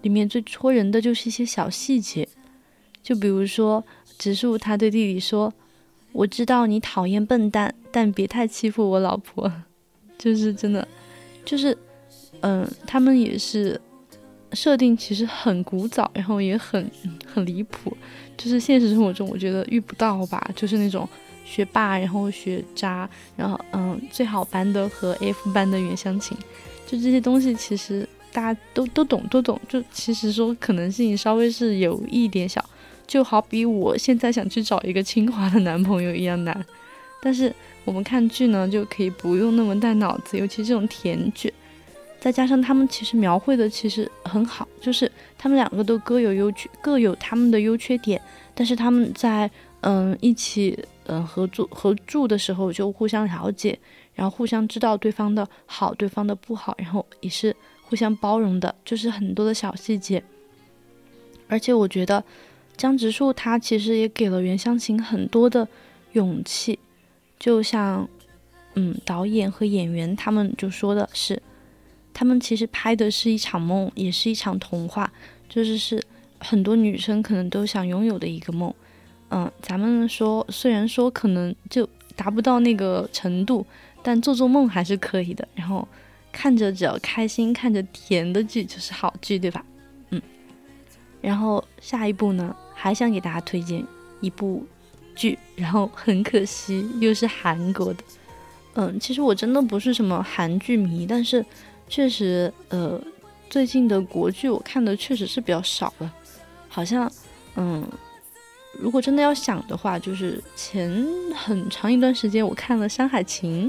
[0.02, 2.28] 里面最戳人的就是一些小细节，
[3.02, 3.84] 就比如说
[4.18, 5.52] 直树他对弟弟说
[6.12, 9.52] ：“我知道你讨厌笨蛋，但别太欺负我老婆。
[10.18, 10.86] ”就是真的，
[11.44, 11.76] 就是
[12.40, 13.80] 嗯，他们也是
[14.52, 16.90] 设定其实很古早，然后也很
[17.26, 17.96] 很离谱，
[18.36, 21.08] 就是现实生活中我觉得遇不到吧，就是那种。
[21.42, 26.38] 学霸，然后学渣，然后嗯，最好班的和 F 班的袁湘琴，
[26.86, 29.60] 就这些东西其实大家都都懂，都懂。
[29.68, 32.64] 就其实说可能性稍微是有一点小，
[33.06, 36.64] 就好比我现在想去找一个清华的男朋友一样难。
[37.22, 41.52] 但是我们看剧呢，就可以不用那么带脑子，尤其这种甜剧，
[42.18, 48.20] 再加上他们其实描绘的其实很好，就是他们两个都各有优缺，各有他们的优缺点，
[48.54, 50.78] 但是他们在嗯一起。
[51.06, 53.76] 嗯，合作合住的时候就互相了解，
[54.20, 60.22] 然后互相知道对方的好，对方的不好，然后也是互相包容的，就是很多的小细节。
[61.48, 62.22] 而且我觉得
[62.76, 65.66] 江直树他其实也给了袁湘琴很多的
[66.12, 66.78] 勇气，
[67.38, 68.06] 就像
[68.74, 71.42] 嗯导演和演员他们就说的是，
[72.12, 75.10] 他们其实拍的是一场梦，也是一场童话，
[75.48, 75.98] 就是是
[76.40, 78.70] 很多女生可能都想拥有的一个梦。
[79.30, 83.64] 嗯，咱们说，虽然说可能就达不到那个程度，
[84.02, 85.46] 但做做梦还是可以的。
[85.54, 85.86] 然后
[86.32, 89.64] 看着只要开心，看着甜的剧就是好剧，对吧？
[90.10, 90.20] 嗯。
[91.20, 93.84] 然后下一步呢，还想给大家推荐
[94.20, 94.66] 一部
[95.14, 98.04] 剧，然后很可惜又是韩国的。
[98.74, 101.44] 嗯，其实我真的不是什么韩剧迷，但是
[101.88, 103.00] 确实，呃，
[103.48, 106.12] 最近的国剧我看的确实是比较少了，
[106.68, 107.10] 好像，
[107.56, 107.86] 嗯。
[108.72, 113.68] 如果真的要想的话，就是前很长一段时间我看了《山海情》，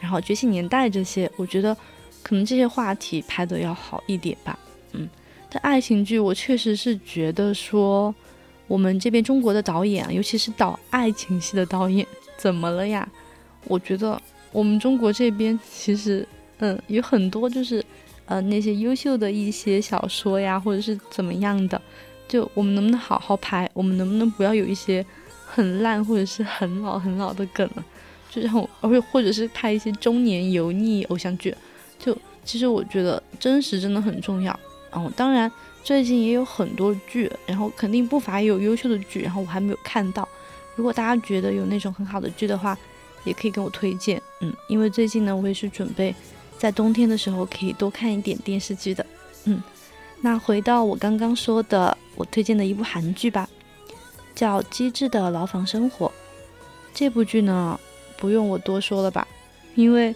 [0.00, 1.76] 然后《觉醒年代》这些，我觉得
[2.22, 4.58] 可能这些话题拍的要好一点吧。
[4.92, 5.08] 嗯，
[5.50, 8.12] 但爱情剧我确实是觉得说，
[8.66, 12.06] 我们这边中国的导演啊，尤其是导爱情戏的导演，
[12.36, 13.08] 怎么了呀？
[13.64, 16.26] 我觉得我们中国这边其实，
[16.58, 17.84] 嗯，有很多就是，
[18.24, 21.80] 呃，那些优秀的一些小说呀，或者是怎么样的。
[22.28, 23.68] 就我们能不能好好拍？
[23.72, 25.04] 我们能不能不要有一些
[25.46, 27.84] 很烂或者是很老很老的梗了？
[28.30, 31.54] 就让我，而且或者是拍一些中年油腻偶像剧。
[31.98, 34.52] 就其实我觉得真实真的很重要。
[34.90, 35.50] 然哦，当然
[35.82, 40.28] 最近也有很多剧，然后肯定不乏有优秀的剧，然后我还没有看到。
[40.76, 42.76] 如果大家觉得有那种很好的剧的话，
[43.24, 44.20] 也可以跟我推荐。
[44.40, 46.14] 嗯，因为最近呢，我也是准备
[46.58, 49.04] 在冬天的时候可以多看一点电视剧的。
[49.44, 49.62] 嗯。
[50.20, 53.48] 那回到我刚刚说的，我推荐的一部韩剧吧，
[54.34, 56.06] 叫《机智的牢房生活》。
[56.92, 57.78] 这部剧呢，
[58.16, 59.26] 不用我多说了吧，
[59.76, 60.12] 因为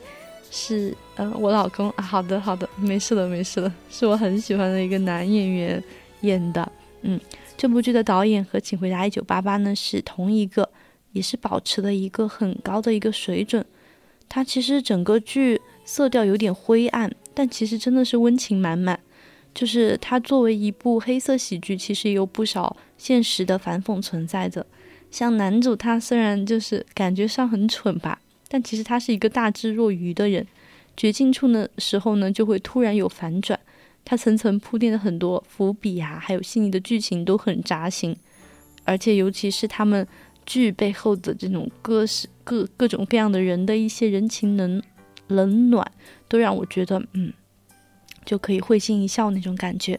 [0.51, 2.03] 是呃我老公啊。
[2.03, 5.83] 好的好的，没事了没事了，是我很喜欢的一个男演员
[6.23, 6.73] 演的。
[7.03, 7.21] 嗯，
[7.57, 10.69] 这部剧的导演和《请回答一九八八》呢是同一个，
[11.13, 13.65] 也是保持了一个很高的一个水准。
[14.29, 18.99] 它其实整个剧色调有点灰暗，但其实真的是温情满满。
[19.55, 24.67] 就是它作为一部黑色喜剧，其实有不少现实的反讽存在的。
[25.11, 30.47] 像男主，他虽然就是感觉上很蠢吧，但其实他是一个大智若愚的人。
[30.97, 33.59] 绝境处的时候呢，就会突然有反转。
[34.05, 38.17] 他层层铺垫的很多伏笔啊，还有细腻的剧情都很扎心。
[38.85, 40.07] 而且尤其是他们
[40.45, 44.83] 剧背后的这种各式各各种各样的人的一些人情冷
[45.29, 45.93] 冷暖，
[46.27, 47.33] 都让我觉得嗯。
[48.25, 49.99] 就可以会心一笑那种感觉，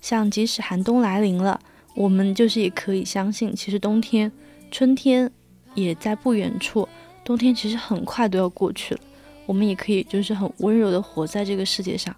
[0.00, 1.60] 像即使寒冬来临了，
[1.94, 4.30] 我们就是也可以相信，其实冬天、
[4.70, 5.30] 春天
[5.74, 6.88] 也在不远处。
[7.24, 9.00] 冬天其实很快都要过去了，
[9.46, 12.14] 我们也可以就是很温柔的活在这个世界上。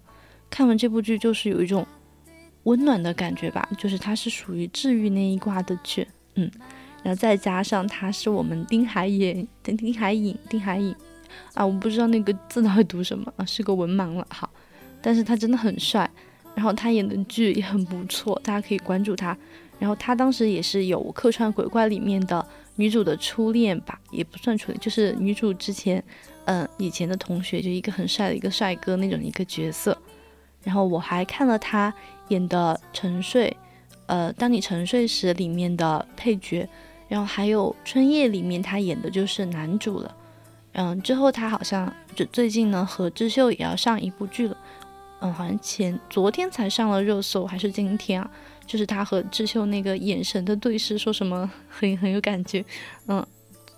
[0.49, 1.85] 看完这部剧，就是有一种
[2.63, 6.49] 温暖的感觉吧，就是它是属于治愈那一挂的剧，嗯，
[7.03, 10.95] 然后再加上他是我们丁海寅、丁海寅、丁海寅
[11.53, 14.49] 啊，我不知道那个字到底读什么啊，是个文盲了，好。
[15.03, 16.09] 但是他真的很帅，
[16.55, 19.37] 然后他演的剧也很不错，大家可以关注他。
[19.79, 22.45] 然后他当时也是有客串鬼怪里面的
[22.77, 26.01] 女主的初恋吧，也不算初恋，就是女主之前，
[26.45, 29.97] 嗯，以前的同学，就一个很帅的一个帅哥那种一个角色。
[30.63, 31.93] 然后我还看了他
[32.29, 33.49] 演的《沉睡》，
[34.05, 36.65] 呃，当你沉睡时里面的配角，
[37.09, 40.15] 然后还有《春夜》里面他演的就是男主了。
[40.71, 44.57] 嗯，之后他好像就最近呢和智秀也要上一部剧了。
[45.23, 48.29] 嗯，好像前昨天才上了热搜，还是今天啊？
[48.67, 52.63] 就是他和智秀那个眼神的对视，说什么很很有感觉。
[53.07, 53.25] 嗯，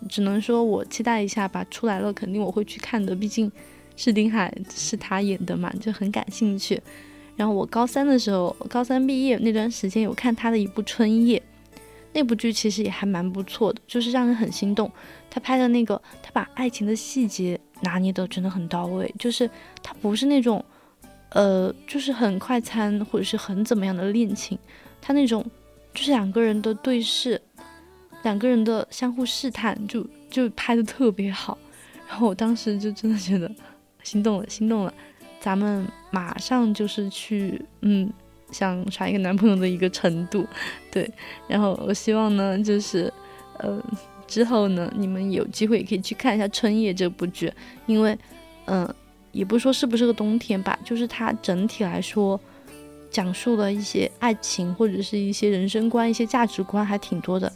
[0.10, 1.64] 只能说我期待一下吧。
[1.70, 3.52] 出来了肯定我会去看的，毕竟
[3.96, 6.82] 是丁海是他演的嘛，就很感兴趣。
[7.36, 11.38] 然后我高三的时候，高三毕业那段时间有看他的一部《春夜》，
[12.14, 14.92] 那部剧其实也还蛮不错的，就是让人很心动。
[15.30, 19.48] 他拍的那个，他把爱情的细节拿捏的真的很到位，就是
[19.84, 20.66] 他不是那种。
[21.30, 24.58] 呃，就是很快餐或者是很怎么样的恋情，
[25.02, 25.46] 他那种
[25.94, 27.42] 就是两个人的对视，
[28.24, 31.58] 两个人的相互试探，就就拍的特别好。
[32.08, 33.52] 然后我当时就真的觉得
[34.04, 34.94] 心动了，心动了。
[35.42, 38.10] 咱们马上就是去，嗯，
[38.52, 40.46] 想耍一个男朋友的一个程度，
[40.90, 41.12] 对。
[41.48, 43.12] 然后我希望呢，就是
[43.58, 43.84] 呃
[44.26, 47.52] 之后呢，你们有机会也可以去看一下《春夜》这部剧，
[47.88, 48.18] 因为
[48.66, 48.88] 嗯。
[49.36, 52.40] 也不是说是不是个冬天吧，就是它整体来说，
[53.12, 57.52] 讲述了一些爱情或者是一些人生观、一些价值观还挺多的，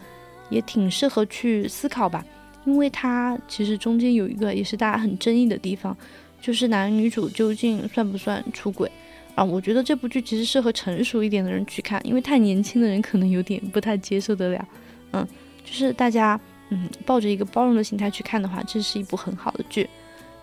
[0.50, 2.24] 也挺适合去思考吧。
[2.66, 5.96] 因为它其实中间有一个也是大家很争议的地方，
[6.42, 8.92] 就是男女主究竟算不算出轨
[9.34, 9.44] 啊？
[9.44, 14.68] 我觉得这部剧其实适合成熟一点的人去看，因为太年轻的人可能有点不太接受得了。
[15.14, 15.26] 嗯，
[15.64, 19.90] 就是大家嗯抱着一个包容的心态去看的话，这是一部很好的剧。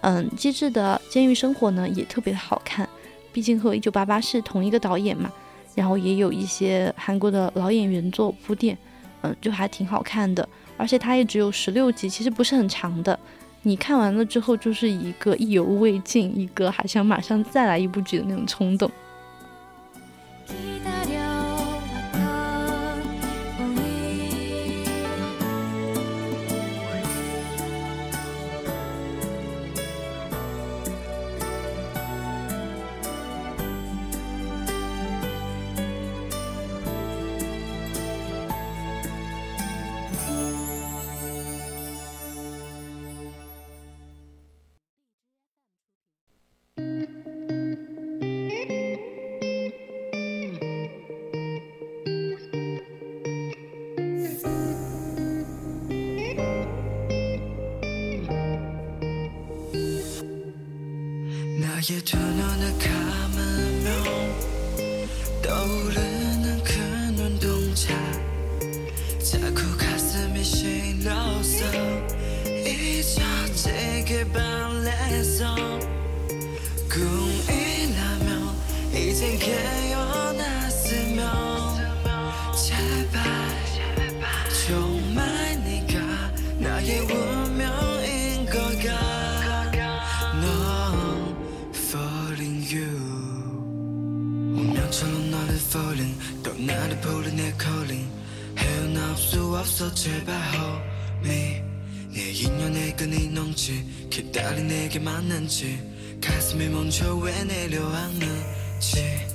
[0.02, 2.88] 嗯，机智的监狱生活呢也特别的好看，
[3.32, 5.32] 毕竟和一九八八是同一个导演嘛，
[5.74, 8.76] 然后也有一些韩国的老演员做铺垫，
[9.22, 13.18] 嗯，就还挺好看的，而且它也只有十六集，其实不是很长的，
[13.62, 18.88] 你看完了之后就是一个意犹未尽，一个还想马上再来一部剧的那种冲动。
[102.96, 105.78] 발끈이 넘치 기다리 내게 만난지
[106.20, 109.26] 가슴이 먼저 왜 내려앉는지.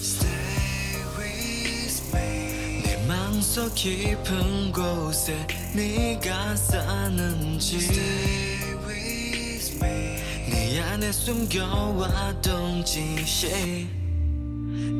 [0.00, 2.82] Stay with me.
[2.82, 7.76] 내 맘속 깊은 곳에 네가 사는지.
[7.76, 10.18] Stay with me.
[10.50, 13.86] 네 안에 숨겨왔던 진실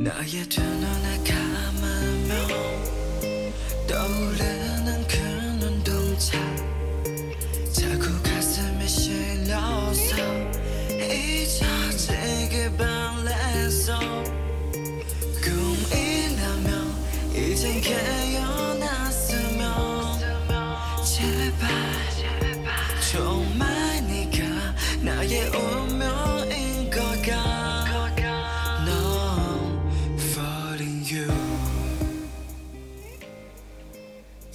[0.05, 2.35] 나의 두 눈을 감으며
[3.87, 4.64] 떠오르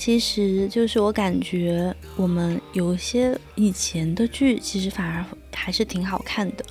[0.10, 6.66] 其实就是我感觉我们有些以前的剧，其实反而还是挺好看的。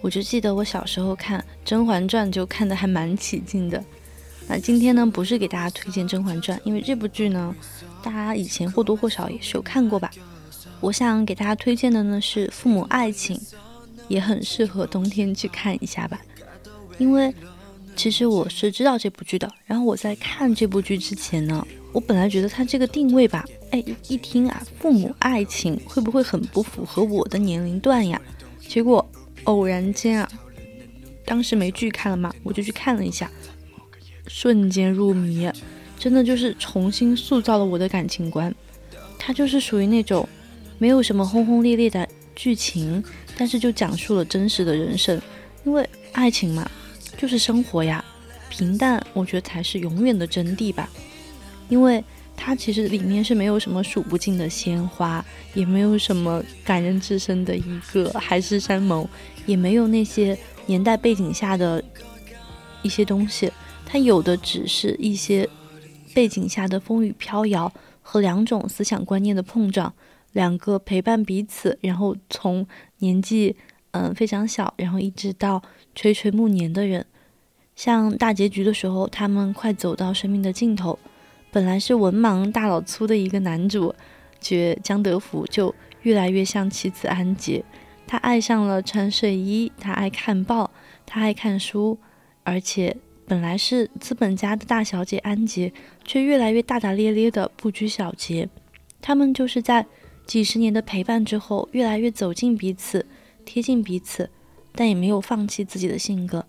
[0.00, 3.84] 我就记得我小时候看《甄嬛传》，就看得还蛮起劲的。
[4.48, 7.54] 那今天呢，不是给大家推荐《甄嬛传》，因为这部剧呢，
[8.02, 10.10] 大家以前或多或少也是有看过吧。
[10.80, 13.36] 我想给大家推荐的呢是《父母爱情》，
[14.08, 16.18] 也很适合冬天去看一下吧。
[16.96, 17.34] 因为
[17.98, 28.22] 其实我是知道这部剧的，然后我在看这部剧之前呢，我本来觉得它这个定位吧，哎，一听啊，父母爱情会不会很不符合我的年龄段呀？
[28.60, 29.04] 结果
[29.44, 30.30] 偶然间啊，
[31.24, 33.28] 当时没剧看了嘛，我就去看了一下，
[34.28, 35.50] 瞬间入迷，
[35.98, 38.54] 真的就是重新塑造了我的感情观。
[39.18, 40.26] 它就是属于那种
[40.78, 43.02] 没有什么轰轰烈烈的剧情，
[43.36, 45.20] 但是就讲述了真实的人生，
[45.64, 46.70] 因为爱情嘛，
[47.18, 48.02] 就是生活呀，
[48.48, 50.88] 平淡我觉得才是永远的真谛吧。
[51.68, 52.02] 因为
[52.34, 59.06] 它其实里面是没有什么数不尽的鲜花，也没有什么感人至深的一个海誓山盟，
[59.44, 61.82] 也没有那些年代背景下的
[62.82, 63.52] 一些东西，
[63.84, 65.46] 它有的只是一些
[66.14, 69.92] 背景下的风雨飘摇和两种思想观念的碰撞，
[70.32, 72.66] 两个陪伴彼此，然后从
[72.98, 73.56] 年纪
[73.90, 75.60] 嗯非常小，然后一直到
[75.98, 77.04] 垂垂暮年的人，
[77.74, 80.96] 像大结局的时候，他们快走到生命的尽头。
[81.50, 83.92] 本来是文盲大老粗的一个男主
[84.38, 87.64] 角江德福，就越来越像妻子安杰。
[88.06, 90.70] 他爱上了穿睡衣，他爱看报，
[91.04, 91.98] 他爱看书，
[92.44, 92.96] 而且
[93.26, 95.72] 本来是资本家的大小姐安杰，
[96.04, 98.48] 却越来越大大咧咧的不拘小节。
[99.00, 99.84] 他们就是在
[100.24, 103.04] 几十年的陪伴之后，越来越走近彼此，
[103.44, 104.30] 贴近彼此，
[104.78, 106.46] 但也没有放弃自己的性格，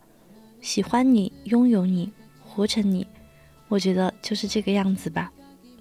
[0.62, 2.12] 喜欢你，拥有你，
[2.46, 3.08] 活成你。
[3.68, 5.32] 我觉得就是这个样子吧，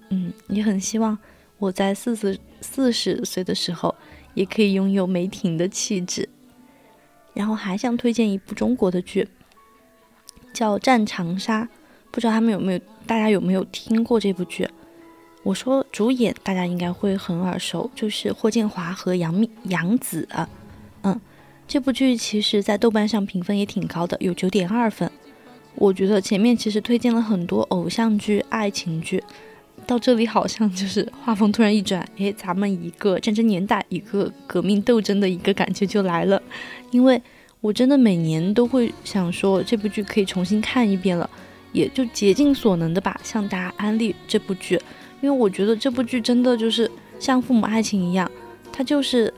[0.09, 1.15] 嗯，也很希望
[1.59, 3.93] 我在四十四十岁的时候，
[4.33, 6.27] 也可以拥有梅婷的气质。
[7.35, 9.29] 然后还想推荐一部中国的剧，
[10.51, 11.65] 叫《战长沙》，
[12.09, 14.67] 不知道他们有没有，大家有没有听过这部剧？
[15.43, 20.27] 我说主演大家应该会很耳熟，就是霍建华和杨幂、杨紫。
[21.69, 25.07] 这部剧其实在豆瓣上评分也挺高的，有九点二分。
[25.75, 29.23] 我觉得前面其实推荐了很多偶像剧、爱情剧，
[29.85, 36.41] 到这里好像就是画风突然一转，诶，咱们一个战争年代、一个革命斗争的一个感觉就来了。
[36.89, 37.21] 因为
[37.61, 41.29] 我真的每年都会想说这部剧可以重新看一遍了，
[41.71, 44.73] 也就竭尽所能的吧向大家安利这部剧，
[45.21, 46.89] 因为我觉得这部剧真的就是
[47.19, 48.29] 像父母爱情一样，
[48.71, 49.31] 它就是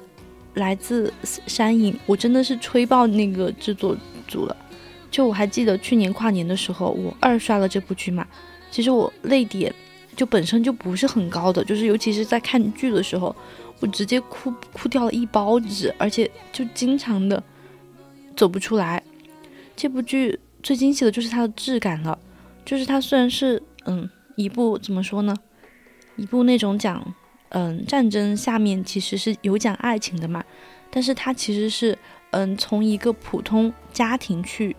[0.55, 1.13] 来自
[1.47, 3.95] 山影，我真的是吹爆那个制作
[4.27, 4.55] 组了。
[5.09, 8.25] 就我还记得去年跨年的时候，我二刷了这部剧嘛。
[8.69, 9.73] 其实我泪点
[10.15, 13.35] 就本身就不是很高的，就是尤其是在看剧的时候，
[13.81, 17.43] 我直接哭哭掉了一包纸，而且就经常的
[18.35, 19.03] 走不出来。
[19.75, 22.17] 这部剧最惊喜的就是它的质感了，
[22.63, 25.35] 就是它虽然是嗯一部怎么说呢，
[26.15, 27.13] 一部那种讲
[27.51, 30.43] 嗯战争下面其实是有讲爱情的嘛，
[30.89, 31.97] 但是它其实是
[32.31, 34.75] 嗯从一个普通家庭去。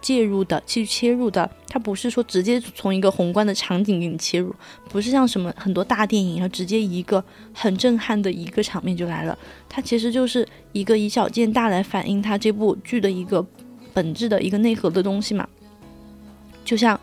[0.00, 4.54] 介入的去切入的，它不是说直接从一个宏观的场景给你切入，
[4.90, 9.38] 不是像什么很多大电影，然后直接一个很震撼的一个场面就来了。
[9.66, 13.42] 它其实就是一个以小见大来反映它这部剧的一个
[13.94, 15.48] 本质的一个内核的东西嘛。
[16.66, 17.00] 就像，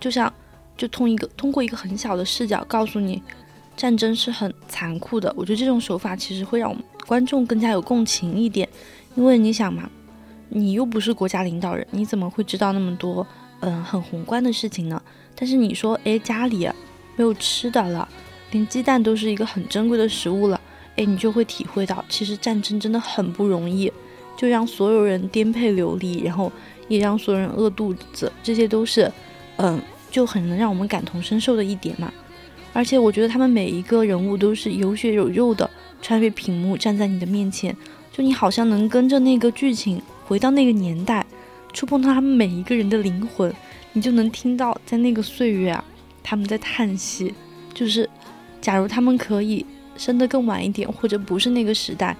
[0.00, 0.32] 就像，
[0.74, 3.22] 就通一个通过一个很小的视角告诉你，
[3.78, 5.32] 战争是很残酷的。
[5.34, 8.68] 我觉得这种手法其实会让我们观众更加有共情一点，
[9.14, 9.88] 因为你想嘛。
[10.50, 13.26] 你又不是国家领导人，你怎么会知道那么多
[13.60, 14.98] 嗯很宏观的事情呢？
[15.36, 16.66] 但是你说，哎，家里
[17.16, 18.08] 没有吃的了，
[18.50, 20.58] 连鸡蛋都是一个很珍贵的食物了，
[20.96, 23.92] 哎，你就会体会到，其实战争真的很不容易，
[24.38, 26.50] 就让所有人颠沛流离，然后
[26.88, 29.12] 也让所有人饿肚子，这些都是
[29.56, 29.78] 嗯
[30.10, 32.10] 就很能让我们感同身受的一点嘛。
[32.78, 35.68] 而且我觉得他们每一个人物都是有血有肉的，
[36.00, 37.76] 穿越屏幕站在你的面前，
[38.12, 41.26] 就你好像能跟着那个剧情回到那个年代，
[41.72, 43.52] 触碰到他们每一个人的灵魂，
[43.94, 45.84] 你就能听到在那个岁月啊，
[46.22, 47.34] 他们在叹息，
[47.74, 48.08] 就是
[48.60, 49.66] 假如他们可以
[49.96, 52.16] 生得更晚一点，或者不是那个时代，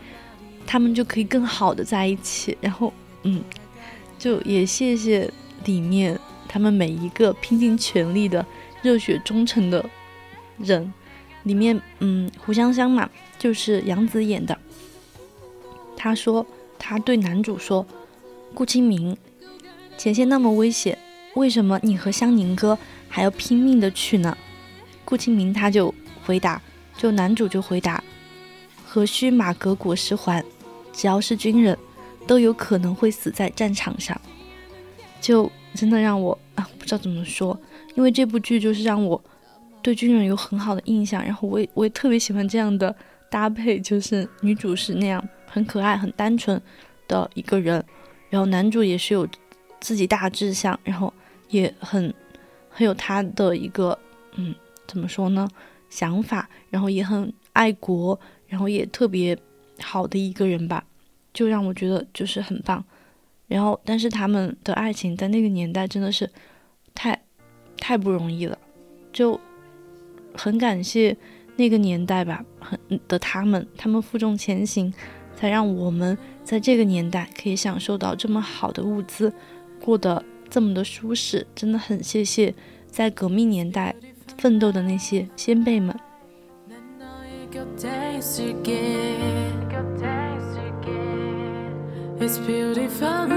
[0.67, 2.59] 他们就可以更好的在一起。
[2.61, 2.93] 然后，
[3.23, 3.41] 嗯，
[4.19, 5.31] 就也谢谢
[5.67, 8.45] 里面他们每一个拼尽全力的
[8.83, 9.89] 热血忠诚的。
[10.59, 10.93] 人
[11.45, 14.59] 里面，嗯，胡香香嘛，就是杨紫演的。
[15.97, 16.47] 他说，
[16.79, 17.87] 他对男主说
[18.55, 19.17] ：“顾清明，
[19.97, 20.99] 前线那么危险，
[21.35, 22.79] 为什么你和香宁哥
[23.09, 24.37] 还要拼命的去呢？”
[25.05, 25.95] 顾清明他就
[26.25, 26.61] 回答，
[26.97, 28.03] 就男主就回答
[28.85, 30.45] ：“何须马革裹尸还？
[30.93, 31.79] 只要是军人，
[32.27, 34.21] 都有可能会死在战场上。”
[35.21, 37.59] 就真的让我啊，不知道怎么说，
[37.95, 39.23] 因为这部剧就是让我。
[39.83, 42.95] 对军人有很好的印象，然后我也我也特别喜欢这样的
[43.31, 46.61] 搭配，就是女主是那样很可爱、很单纯
[47.07, 47.83] 的一个人，
[48.29, 49.27] 然后男主也是有
[49.81, 51.13] 自己大志向，然后
[51.49, 52.13] 也很
[52.69, 53.99] 很有他的一个
[54.35, 54.55] 嗯
[54.87, 55.49] 怎么说呢
[55.89, 59.39] 想法，然后也很爱国，然后也特别
[59.81, 60.85] 好的一个人吧，
[61.33, 62.85] 就让我觉得就是很棒。
[63.47, 66.29] 然后但是他们的爱情在那个年代真的是
[66.95, 67.19] 太
[67.79, 68.59] 太不容易了，
[69.13, 69.41] 就。
[70.41, 71.17] 很感谢
[71.57, 72.79] 那个年代吧，很
[73.09, 74.95] 的他们，他们负重前行，
[75.35, 79.33] 才让我们在这个年代可以享受到这么好的物资，
[79.81, 81.45] 过得这么的舒适。
[81.55, 82.55] 真的很谢谢
[82.87, 83.95] 在革命年代
[84.39, 85.99] 奋斗的那些先辈们。
[92.47, 93.29] Beautiful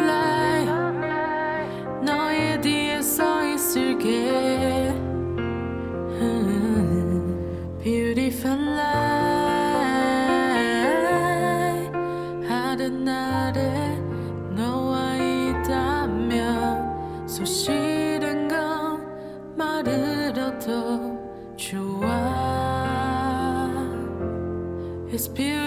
[25.22, 25.61] disappear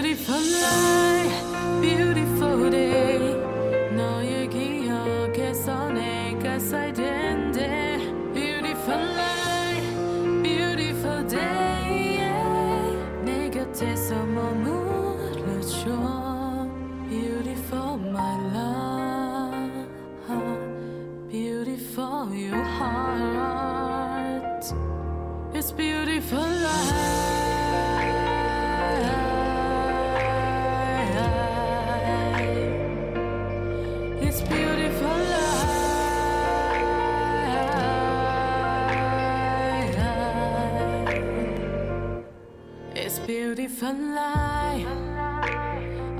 [43.26, 44.86] beautiful life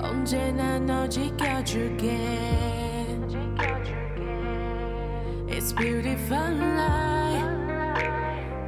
[0.02, 2.08] 언제나 너 지켜줄게
[5.50, 7.46] It's beautiful life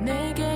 [0.01, 0.55] 내게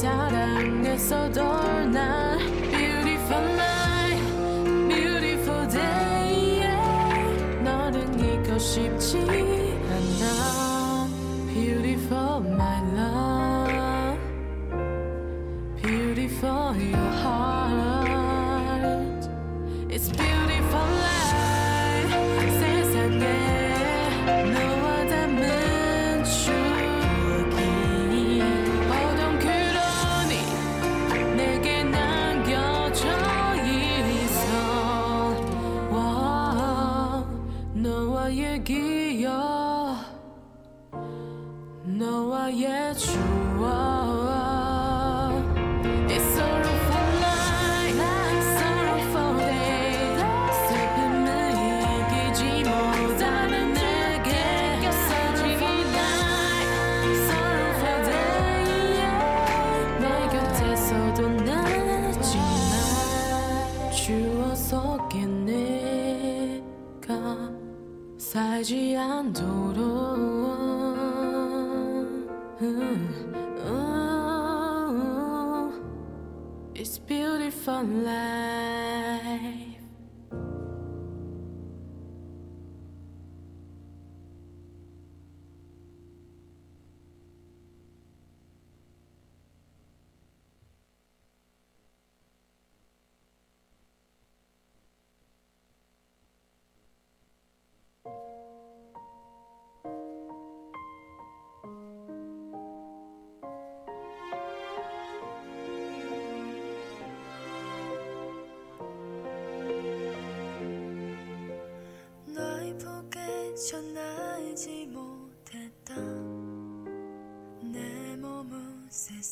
[0.00, 1.29] 사랑했어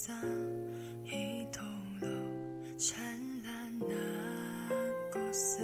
[0.07, 0.15] 세상
[1.05, 3.79] 이토록 찬란한
[5.11, 5.61] 곳에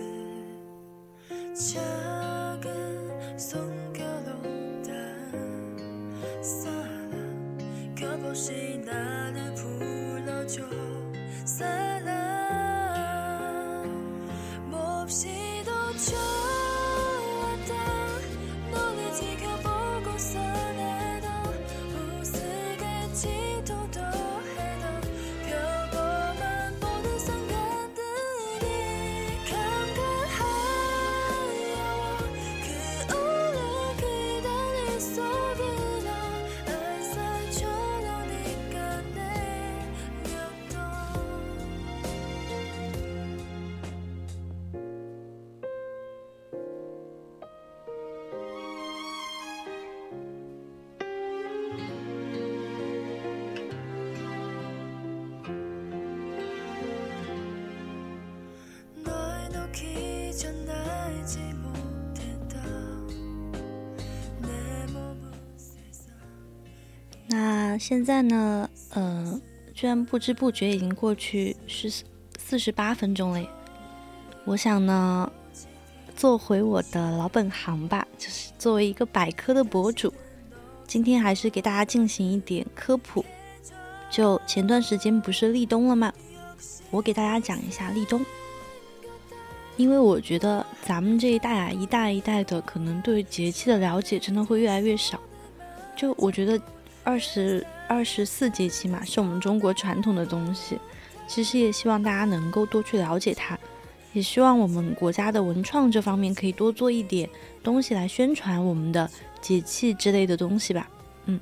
[1.54, 4.42] 작은 손겨로
[4.84, 10.68] 단 사랑 겹없이 나를 불러줘
[11.46, 11.93] 사
[67.87, 69.39] 现在呢，呃，
[69.74, 71.91] 居然不知不觉已经过去十
[72.39, 73.47] 四十八分钟了。
[74.47, 75.30] 我想呢，
[76.16, 80.11] 做回我的老本行吧，就是作为一个百科的博主，
[80.87, 83.22] 今天还是给大家进行一点科普。
[84.11, 86.11] 就前段时间不是立冬了吗？
[86.91, 88.24] 我给大家讲一下立冬，
[89.76, 95.20] 因为我觉得咱们这一代啊，一代一代的，可能对节气的了解真的会越来越少。
[95.95, 96.59] 就我觉得
[97.03, 100.78] 二十二十四节气嘛，是我们中国传统的东西，
[101.28, 103.59] 其实也希望大家能够多去了解它，
[104.12, 107.28] 也希望我们国家的文创这方面可以多做一点
[107.62, 109.09] 东西来宣传我们的
[109.41, 110.89] 节气之类的东西吧。
[111.26, 111.39] 嗯，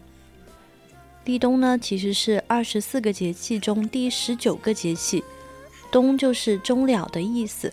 [1.24, 5.22] 立冬呢，其实是二十四个节气中第十九个节气，
[5.90, 7.72] 冬就是终了的意思，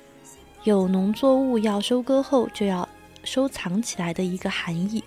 [0.64, 2.88] 有农作物要收割后就要
[3.24, 5.04] 收藏起来的一个含义。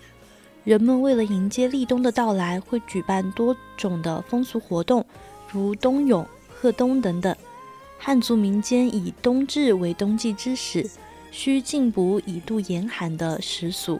[0.63, 5.05] 人们为了迎接立冬的到来，会举办多种的风俗活动，
[5.51, 7.35] 如冬泳、贺冬等等。
[7.97, 10.89] 汉族民间以冬至为冬季之始，
[11.31, 13.99] 需进补以度严寒的习俗。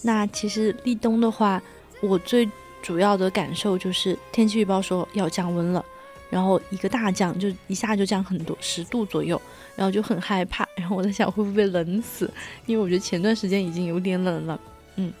[0.00, 1.62] 那其实立冬的话，
[2.00, 2.48] 我最
[2.80, 5.84] 主要的感受就是天气预报说要降温了，
[6.30, 9.40] 然后一个大降，就一下就降很多，十度左右，
[9.76, 10.66] 然后就很害怕。
[10.76, 12.30] 然后我在想会不会冷死，
[12.64, 14.58] 因为我觉得前段时间已经有点冷了，
[14.96, 15.12] 嗯。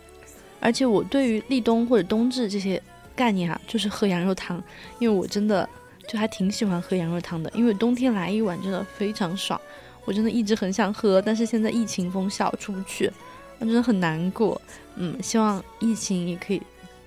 [0.62, 2.80] 而且我对于立冬或者冬至这些
[3.16, 4.62] 概念啊，就是喝羊肉汤，
[5.00, 5.68] 因为我真的
[6.06, 9.60] 就还挺喜欢喝羊肉汤的，因为冬天来一碗真的非常爽，
[10.04, 13.10] 我真的一直很想喝，但是现在疫情封校出不去，
[13.58, 14.60] 那真的很难过。
[14.96, 16.62] 嗯，希望疫情也可以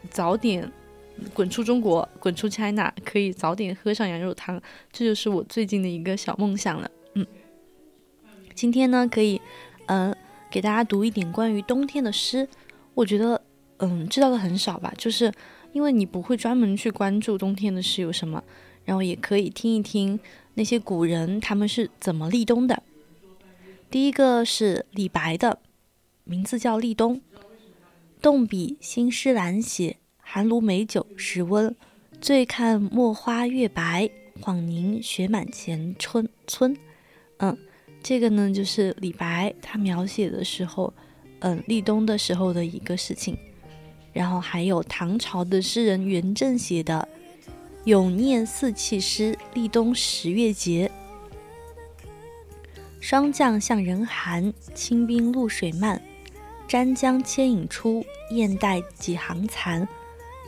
[0.10, 0.70] 早点
[1.34, 6.92] 滚出中国，滚出 China，可以早点喝上羊肉汤，这就是我最近的一个小梦想了。
[7.14, 7.26] 嗯，
[8.54, 9.40] 今天呢，可以
[9.86, 10.16] 嗯、
[10.52, 12.48] 给大家读一点关于冬天的诗。
[12.96, 13.42] 我觉得，
[13.78, 15.32] 嗯，知道的很少吧，就是
[15.74, 18.44] 因为你不会专门去关注冬天的事有什么，
[18.86, 20.20] 然后也可以听一听
[20.54, 22.82] 那些古人他们是怎么立冬的。
[23.92, 25.60] 第一个是李白的，
[26.24, 27.18] 名字叫《立冬》，
[28.22, 31.76] 动笔新诗懒写，寒炉美酒时温，
[32.22, 34.10] 醉看墨花月白，
[34.42, 36.78] 恍凝雪满前春村。
[37.38, 37.58] 嗯，
[38.02, 40.94] 这个呢就是李白他描写的时候。
[41.40, 43.38] 嗯，立冬的时候的一个事情，
[44.16, 47.06] 然后还有唐朝的诗人元稹写的
[47.84, 50.90] 《咏念四气诗·立冬十月节》
[53.02, 56.02] ：“霜降向人寒，清冰露水漫。
[56.66, 59.86] 沾江牵引出，雁带几行残。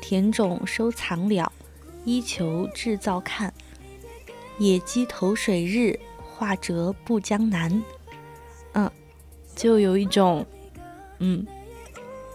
[0.01, 1.51] 田种收藏了，
[2.05, 3.53] 衣裘制造看。
[4.59, 7.83] 野鸡投水日，画折不江南。”
[8.71, 8.89] 嗯，
[9.57, 10.45] 就有一种。
[11.19, 11.45] 嗯，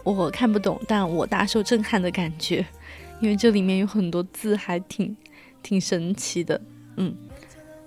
[0.03, 2.65] 我看不懂，但我大受震撼的感觉，
[3.21, 5.15] 因为这里面有很多字还挺
[5.61, 6.59] 挺神奇的。
[6.97, 7.15] 嗯，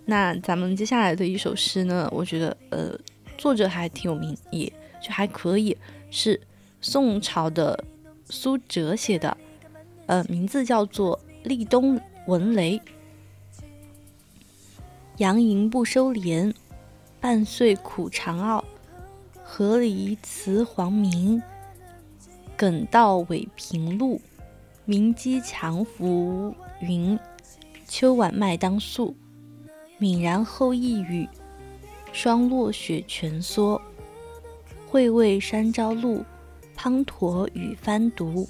[0.06, 2.98] 那咱们接下来的一首诗呢，我觉得呃，
[3.36, 4.66] 作者还挺有名，也
[5.02, 5.76] 就还可以，
[6.10, 6.40] 是
[6.80, 7.84] 宋朝的
[8.30, 9.36] 苏辙写的，
[10.06, 12.78] 呃，名字叫做《立冬闻雷》。
[15.18, 16.52] 杨营不收敛，
[17.20, 18.64] 半岁苦长傲。
[19.48, 21.40] 何离辞黄明，
[22.56, 24.20] 耿道尾平路。
[24.86, 27.18] 鸣鸡强浮云，
[27.86, 29.14] 秋晚麦当粟。
[29.98, 31.28] 泯然后一雨，
[32.12, 33.80] 霜落雪全缩。
[34.86, 36.24] 会为山朝露，
[36.76, 38.48] 滂沱雨翻毒。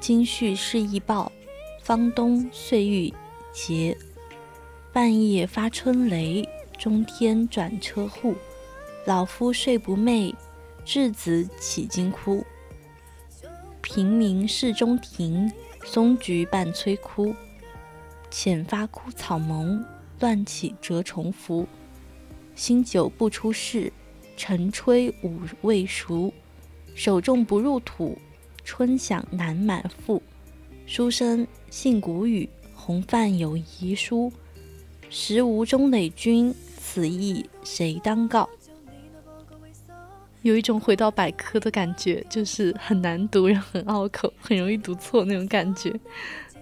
[0.00, 1.30] 今续是一报，
[1.82, 3.12] 方东岁欲
[3.52, 3.98] 竭。
[4.92, 6.48] 半夜发春雷，
[6.78, 8.34] 中天转车户。
[9.04, 10.32] 老夫睡不寐，
[10.86, 12.44] 稚子起惊哭。
[13.90, 15.50] 平明市中庭，
[15.82, 17.34] 松菊伴催枯。
[18.30, 19.82] 浅发枯草蒙，
[20.20, 21.66] 乱起蛰虫伏。
[22.54, 23.90] 新酒不出世，
[24.36, 26.30] 晨炊午未熟。
[26.94, 28.18] 手重不入土，
[28.62, 30.22] 春响难满腹。
[30.84, 34.30] 书生信古语，红范有遗书。
[35.08, 38.46] 时无钟垒君，此意谁当告？
[40.48, 45.92] 有一种回到百科的感觉，就是很难读，然后很拗口，很容易读错那种感觉。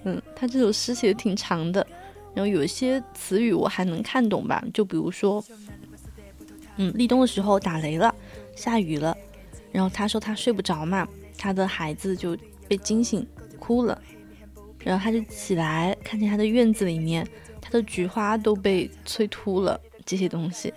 [0.02, 1.86] 嗯，他这首诗写的挺长的，
[2.34, 5.42] 然后有一些词语我还能看懂吧，就比如说，
[6.76, 8.12] 嗯，立冬的时候打雷了，
[8.56, 9.16] 下雨了，
[9.70, 11.06] 然后他说他睡不着嘛，
[11.38, 13.26] 他的孩子就被惊醒，
[13.58, 14.00] 哭了，
[14.80, 17.26] 然后他就起来，看见他的院子里面，
[17.60, 20.74] 他的菊花都被催秃了，这些东西，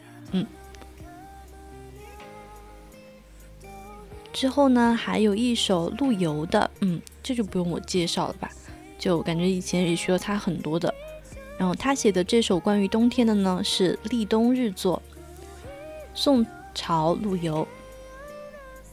[4.40, 8.50] 之后呢，还有一首陆游的，嗯，这就不用我介绍了吧，
[8.98, 10.96] 就感觉以前也学了他很多的。
[11.58, 15.02] 然后他写的这首关于冬天的呢，是立冬日作。
[16.14, 17.68] 宋朝陆游。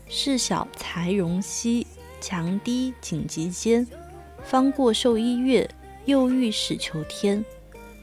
[0.09, 1.87] 事小才容稀，
[2.21, 3.87] 强低紧急间。
[4.43, 5.71] 方过寿衣月，
[6.07, 7.45] 又欲始求天。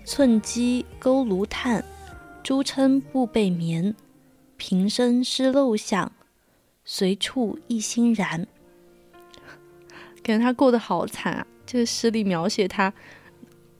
[0.06, 1.84] 寸积钩炉炭，
[2.42, 3.94] 珠琛布被眠。
[4.56, 6.10] 平生失陋巷。
[6.96, 8.46] 随处一心然，
[10.22, 11.48] 感觉他过得好惨啊！
[11.66, 12.94] 这个诗里描写他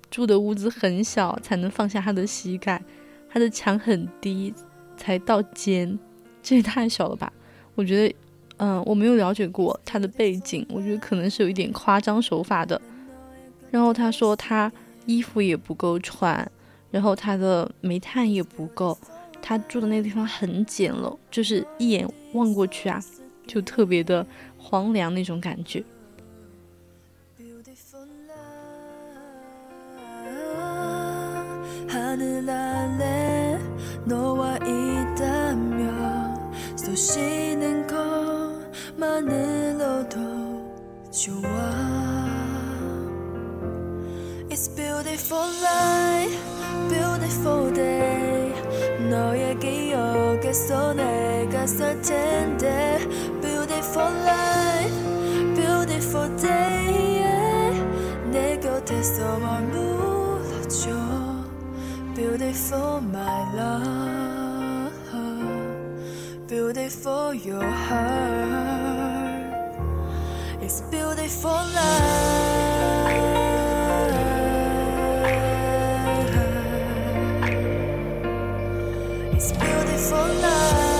[0.10, 2.82] 住的屋子很小，才能放下他的膝盖；
[3.30, 4.52] 他的墙很低，
[4.98, 6.00] 才到肩，
[6.42, 7.32] 这也太小了吧？
[7.76, 8.16] 我觉得，
[8.58, 12.82] 嗯，我没有了解过他的背景，我觉得可能是有一点夸张手法的。
[13.70, 14.74] 然后他说他
[15.06, 16.52] 衣服也不够穿，
[16.90, 18.98] 然后他的煤炭也不够。
[19.46, 23.04] 他住的那个地方很简陋，就是一眼望过去啊，
[23.46, 24.26] 就特别的
[24.58, 25.84] 荒凉那种感觉。
[44.50, 46.30] It's beautiful night,
[46.88, 48.23] beautiful day.
[49.14, 52.98] 너의 기억에 서 내가 살 텐데.
[53.42, 57.74] Beautiful night, beautiful day.
[58.32, 60.90] 내 곁에서 머물러줘.
[62.16, 64.94] Beautiful my love,
[66.48, 69.14] beautiful your heart.
[70.60, 72.53] It's beautiful night.
[79.43, 80.99] It's beautiful night.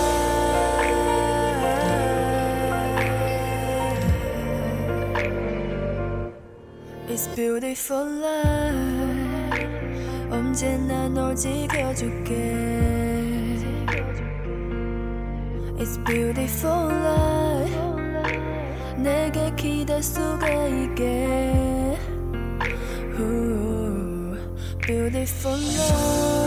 [7.09, 9.67] It's beautiful night.
[10.31, 12.33] 언제나 널 지켜줄게.
[15.79, 17.39] It's beautiful night.
[18.99, 21.97] 내게 기댈 수가 있게.
[23.19, 24.37] Ooh,
[24.81, 26.39] beautiful night.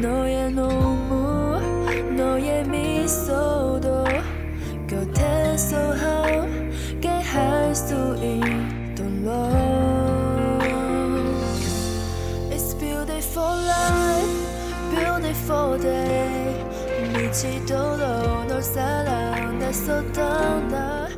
[0.00, 4.04] 너의 눈물, 너의 미소도
[4.86, 9.32] 곁에서 함께 할 수 있도록.
[12.50, 14.28] It's beautiful life,
[14.90, 16.62] beautiful day.
[17.14, 20.12] 미치도록 널 사랑했었던
[20.68, 21.10] 날.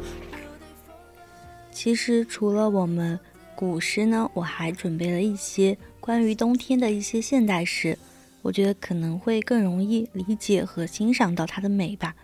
[1.73, 3.19] 其实除了我们
[3.57, 7.99] 古诗呢，我还准备了一些关于冬天的一些现代诗，
[8.42, 12.16] 我觉得可能会更容易理解和欣赏到它的美吧。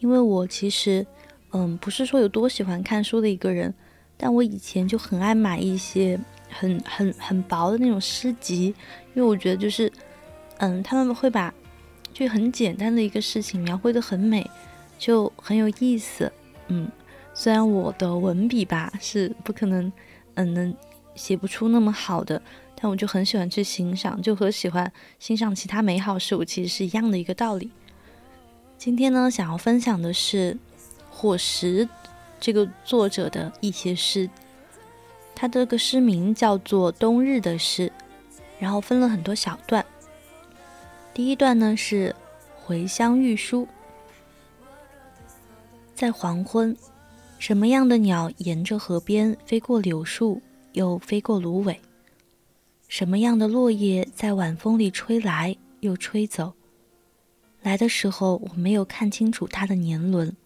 [0.00, 1.06] 因为我其实，
[1.52, 3.72] 嗯，不是说有多喜欢看书的一个人，
[4.16, 6.18] 但我以前就很爱买一些
[6.50, 8.74] 很很很薄的那种诗集，
[9.14, 9.90] 因为我觉得就是，
[10.58, 11.52] 嗯，他们会把
[12.12, 14.48] 就很简单的一个事情描绘的很美，
[14.98, 16.30] 就很有意思。
[16.68, 16.90] 嗯，
[17.32, 19.92] 虽然我的文笔吧是不可能，
[20.34, 20.74] 嗯，能
[21.14, 22.42] 写不出那么好的，
[22.82, 27.70] 但我就很喜欢去欣赏，就和喜欢欣赏其他美好事物其实是一样的一个道理。
[28.76, 30.58] 今天呢，想要分享的是
[31.08, 31.88] 火石
[32.40, 34.28] 这个作者的一些诗。
[35.32, 37.86] 他这个诗名叫做《冬日的诗》，
[38.58, 39.86] 然后分了很多小段。
[41.14, 42.10] 第一段呢是
[42.66, 43.62] 《回乡遇书》。
[45.94, 46.76] 在黄昏，
[47.38, 51.80] 什么样的鸟沿着河边飞过柳树，又飞过芦苇？
[52.94, 56.52] 什么样的落叶在晚风里吹来，又吹走？
[57.62, 60.36] 来的时候，我没有看清楚它的年轮。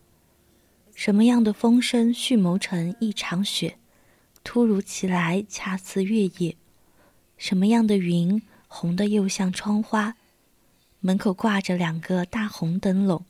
[0.95, 3.79] 什么样的风声蓄谋成一场雪，
[4.45, 6.57] 突如其来，恰似月夜？
[7.37, 10.15] 什么样的云，红的又像窗花？
[11.01, 13.25] 门口挂着两个大红灯笼，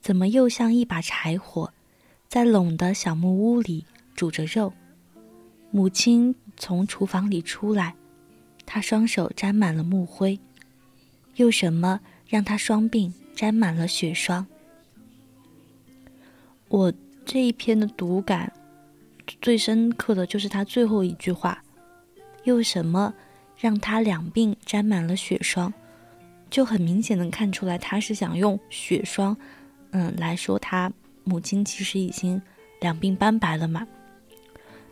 [0.00, 1.70] 怎么又像一把柴火，
[2.30, 3.84] 在垄的小木屋里
[4.16, 4.72] 煮着肉？
[5.70, 7.94] 母亲从厨房里出来，
[8.66, 10.38] 他双手沾满了木灰。
[11.36, 12.00] 又什么？
[12.28, 14.46] 让他双鬓沾满了雪霜。
[16.68, 16.92] 我
[17.26, 18.50] 这一篇的读感
[19.42, 21.62] 最深刻的就是他最后一句话
[22.44, 23.12] ：“又什么
[23.58, 25.72] 让他两鬓沾满了雪霜？”
[26.48, 29.36] 就很明显能看出来，他是想用雪霜，
[29.90, 30.90] 嗯，来说他
[31.24, 32.40] 母亲其实已经
[32.80, 33.86] 两鬓斑白了嘛。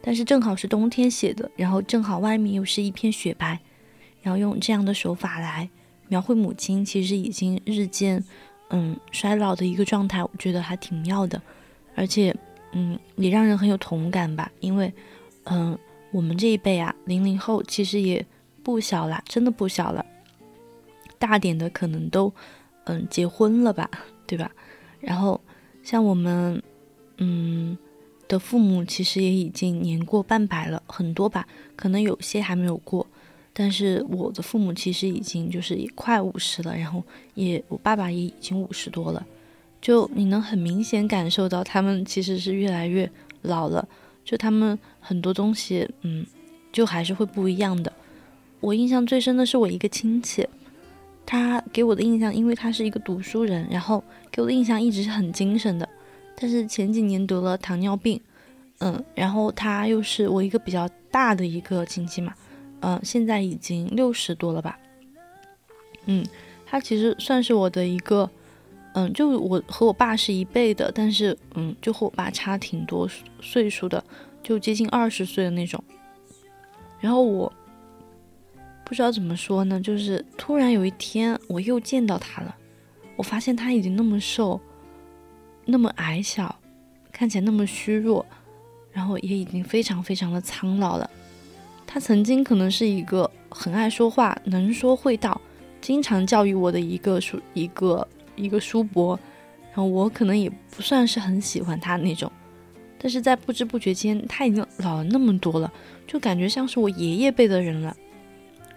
[0.02, 3.58] 但是正好是冬天写的，然后正好外面又是一片雪白，
[4.22, 5.68] 然后用这样的手法来。
[6.08, 8.24] 描绘母亲其实已经日渐，
[8.70, 11.40] 嗯衰老的一个状态，我觉得还挺妙的，
[11.94, 12.34] 而且，
[12.72, 14.50] 嗯也让人很有同感吧。
[14.58, 14.92] 因为，
[15.44, 15.78] 嗯
[16.10, 18.26] 我们这一辈啊，零零后其实也
[18.64, 20.04] 不小了，真的不小了，
[21.18, 22.32] 大点的可能都，
[22.86, 23.88] 嗯结婚了吧，
[24.26, 24.50] 对吧？
[24.98, 25.40] 然后
[25.84, 26.60] 像我们，
[27.18, 27.78] 嗯
[28.30, 33.04] 的父母其实也已经年过半百了，很多吧，可能有些还没有过。
[33.52, 37.02] 但是我的父母其实已经就是也快五十了，然后
[37.34, 39.26] 也我爸爸也已经五十多了，
[39.82, 43.10] 就你能很明显感受到他们其实是越来越
[43.42, 43.86] 老了，
[44.24, 46.24] 就他们很多东西，嗯，
[46.72, 47.92] 就还是会不一样的。
[48.60, 50.46] 我印象最深的是我一个亲戚，
[51.26, 55.88] 他给我的印象，因为他是一个读书人，然后给我的印象一直是很精神的，
[56.40, 58.18] 但是前几年得了糖尿病，
[58.78, 62.32] 嗯，然后他又是我一个比较大的一个亲戚嘛。
[62.80, 64.78] 嗯，现在已经六十多了吧？
[66.06, 66.24] 嗯，
[66.64, 68.30] 他其实算是我的一个，
[68.94, 73.06] 嗯，就我和我爸是一辈的，但是嗯，就和我爸差挺多
[73.42, 74.02] 岁数的，
[74.42, 75.84] 就接近二十岁的那种。
[77.00, 77.52] 然后我
[78.82, 82.56] 不知道怎么说呢，就是突然有一天我又见到他了，
[83.16, 84.58] 我发现他已经那么瘦，
[85.64, 86.54] 那么矮小，
[87.12, 88.24] 看起来那么虚弱，
[88.92, 91.08] 然后也已经非常非常的苍老了。
[91.86, 95.40] 他曾经可能是一个很爱说话、能说会道、
[95.80, 98.06] 经常教育我的一个叔一个
[98.36, 99.18] 一个叔伯，
[99.68, 102.30] 然后我可能也不算是很喜欢他那种，
[102.96, 105.72] 但是在不知不觉间他已经老了那么多了，
[106.06, 107.96] 就感觉像是我爷爷辈的人了。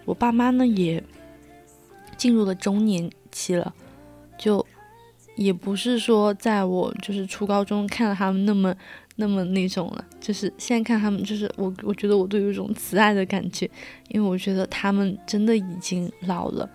[0.04, 1.02] 我爸妈呢也
[2.16, 3.72] 进入了中年期了，
[4.36, 4.66] 就
[5.36, 8.74] 也不是说在我就是初高中看到他们那么。
[9.16, 13.70] 那么那种了，就是现在看他们，就是我，我觉得我都有一种慈爱的感觉，
[14.08, 16.68] 因为我觉得他们真的已经老了，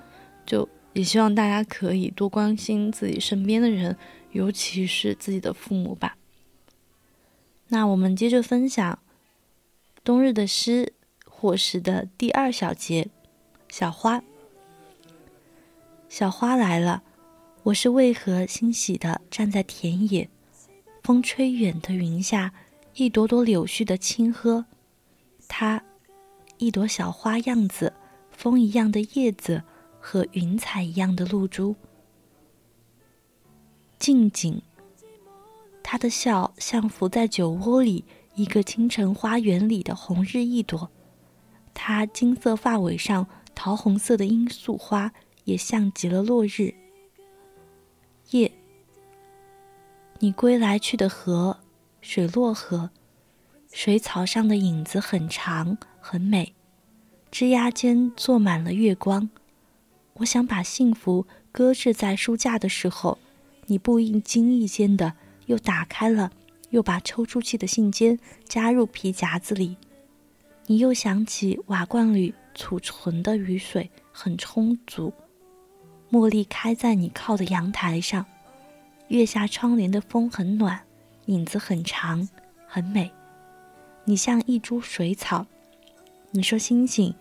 [0.46, 3.94] 就也希望大家可以多关心自己身边的人，
[4.32, 6.16] 尤其是自己的父母吧。
[7.68, 9.00] 那我们接着分享
[10.06, 10.94] 冬日的诗，
[11.26, 13.10] 伙食的第二小节，
[13.68, 14.24] 小花，
[16.08, 17.04] 小花来了，
[17.64, 20.30] 我是为何欣喜的站在田野。
[21.04, 22.54] 风吹远的云下，
[22.96, 24.66] 一朵朵柳絮的轻呵，
[25.48, 25.84] 它，
[26.58, 27.94] 一朵小花样子，
[28.32, 29.64] 风一样的叶子
[30.00, 31.76] 和云彩一样的露珠。
[33.98, 34.62] 静静，
[35.84, 38.06] 他的笑像伏在酒窝里
[38.36, 40.90] 一个清晨花园里的红日一朵，
[41.74, 45.12] 他金色发尾上桃红色的罂粟花
[45.44, 46.74] 也像极了落日。
[48.32, 48.52] 夜。
[50.20, 51.60] 你归来去的河，
[52.02, 52.90] 水落河，
[53.72, 56.54] 水草上的影子很长很美，
[57.32, 59.30] 枝桠间坐满了月光。
[60.16, 63.18] 我想把幸福搁置在书架的时候，
[63.68, 65.14] 你不应经意间的
[65.46, 66.32] 又打开了
[66.72, 69.78] 又把抽出去的信笺夹入皮夹子里。
[70.68, 75.14] 你又想起瓦罐里储存的雨水很充足，
[76.12, 78.26] 茉莉开在你靠的阳台上，
[79.10, 80.82] 月下窗帘的风很暖，
[81.28, 82.28] 影子很长，
[82.68, 83.12] 很美。
[84.06, 85.46] 你像一株水草。
[86.32, 87.14] 你说星星，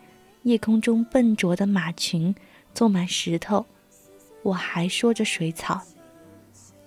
[0.42, 2.34] 夜空中笨拙的马群
[2.72, 3.66] 坐满石头。
[4.42, 5.82] 我还说着水草。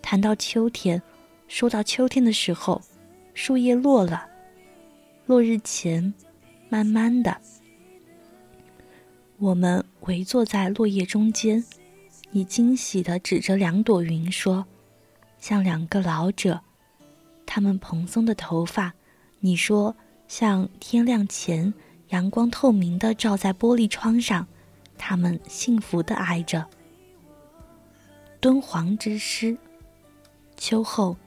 [0.02, 1.02] 谈到秋天，
[1.47, 2.82] 说到秋天的时候，
[3.36, 4.28] 树叶落了，
[5.28, 6.14] 落日前。
[6.70, 7.41] 慢慢的，
[9.38, 11.62] 我们围坐在落叶中间。
[12.34, 14.65] 你惊喜地指着两朵云说
[15.38, 16.61] ：“像两个老者，
[17.45, 18.93] 他们蓬松的头发。”
[19.41, 19.95] 你说
[20.29, 21.73] ：“像天亮前
[22.09, 24.47] 阳光透明的照在玻璃窗上，
[24.97, 26.65] 他们幸福地挨着。”
[28.39, 29.57] 敦煌之诗，
[30.55, 31.17] 秋后，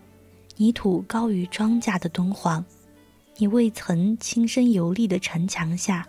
[0.57, 2.65] 泥土高于庄稼的敦煌。
[3.37, 6.09] 你未曾亲身游历的城墙下，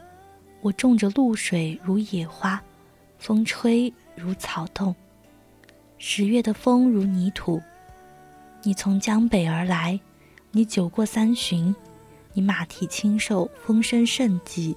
[0.61, 2.63] 我种着露水如野花，
[3.17, 4.95] 风吹如草动。
[5.97, 7.61] 十月的风如泥土。
[8.63, 9.99] 你从江北而来，
[10.51, 11.75] 你酒过三巡，
[12.33, 14.75] 你马蹄轻瘦，风声甚急。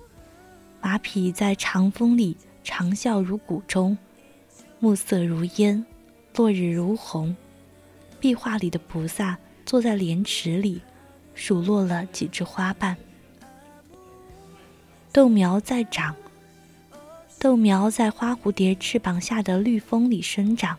[0.80, 3.96] 马匹在长风里长啸如谷钟，
[4.78, 5.84] 暮色如烟，
[6.36, 7.36] 落日如虹。
[8.20, 10.80] 壁画里的菩萨坐在莲池里。
[11.34, 12.96] 数落了几只花瓣，
[15.12, 16.12] 豆苗在长。
[17.40, 20.76] 豆苗在花蝴蝶翅膀下的绿风里生长，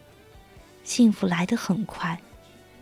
[0.84, 2.20] 幸福来得很快。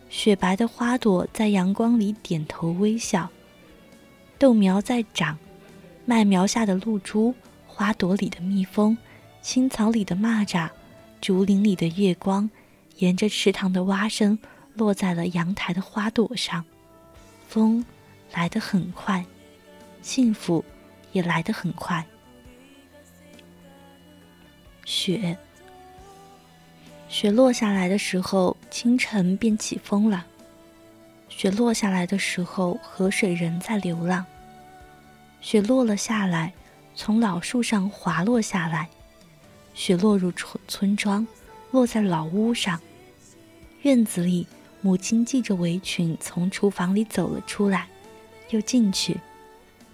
[0.10, 3.30] 雪白的花朵在阳光里点头微笑。
[4.40, 5.38] 豆苗在长，
[6.06, 7.36] 麦苗下的露珠，
[7.68, 8.98] 花朵里的蜜蜂，
[9.44, 10.68] 青草里的蚂蚱，
[11.22, 12.50] 竹林里的月光，
[12.98, 14.40] 沿着池塘的蛙声，
[14.74, 16.66] 落在了阳台的花朵上。
[17.48, 17.86] 风
[18.34, 19.24] 来得很快，
[20.02, 20.66] 幸福
[21.12, 22.04] 也来得很快。
[24.88, 25.38] 雪，
[27.10, 30.26] 雪落下来的时候，清晨便起风了。
[31.28, 34.26] 雪落下来的时候，河水仍在流浪。
[35.42, 36.54] 雪落了下来，
[36.96, 38.88] 从老树上滑落下来。
[39.74, 41.28] 雪落入村村庄，
[41.72, 42.80] 落在老屋上，
[43.82, 44.48] 院子里。
[44.80, 47.88] 母亲系着围裙从厨房里走了出来，
[48.52, 49.20] 又进去。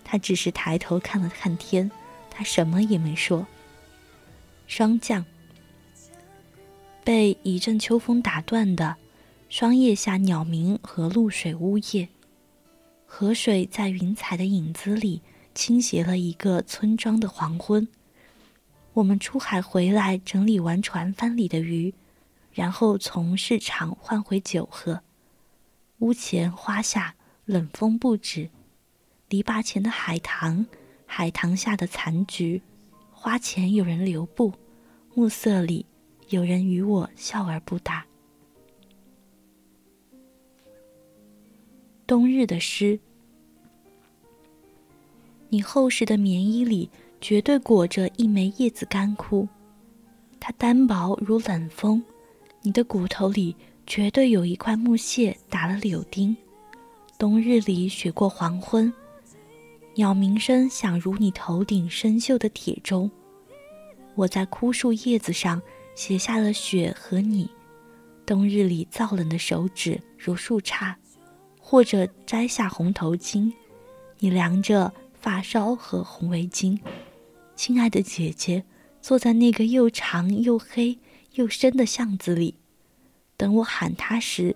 [0.03, 1.89] 她只是抬头看了看天，
[2.29, 3.47] 她什么也没说。
[4.75, 5.23] 霜降，
[7.03, 8.95] 被一阵秋风打断的
[9.47, 12.09] 霜叶下鸟鸣和露水呜咽，
[13.05, 15.21] 河水在云彩的影子里
[15.53, 17.87] 倾斜了一个村庄的黄昏。
[18.93, 21.93] 我们出海回来，整理完船帆里的鱼。
[22.51, 25.03] 然后从市场换回酒喝，
[25.99, 27.13] 屋前花下
[27.45, 28.49] 冷风不止，
[29.29, 30.65] 篱笆前的海棠，
[31.05, 32.63] 海棠下的残菊，
[33.11, 34.51] 花前有人留步，
[35.15, 35.85] 暮色里
[36.29, 38.03] 有人与我笑而不答。
[42.07, 42.99] 冬日的诗，
[45.49, 46.89] 你厚实的棉衣里
[47.21, 49.47] 绝对裹着一枚叶子干枯，
[50.39, 52.03] 它单薄如冷风。
[52.61, 53.55] 你的骨头里
[53.85, 56.35] 绝对有一块木屑打了柳钉。
[57.19, 58.91] 冬日里雪过黄昏，
[59.95, 63.09] 鸟鸣声响如你头顶生锈的铁钟。
[64.15, 65.61] 我在枯树叶子上
[65.95, 67.49] 写下了雪和你。
[68.25, 70.95] 冬日里燥冷的手指如树杈，
[71.59, 73.51] 或者摘下红头巾。
[74.19, 76.79] 你量着发梢和红围巾。
[77.55, 78.63] 亲爱的姐姐，
[79.01, 80.97] 坐在那个又长又黑。
[81.33, 82.53] 又深的巷子里，
[83.35, 84.55] 等我喊她时，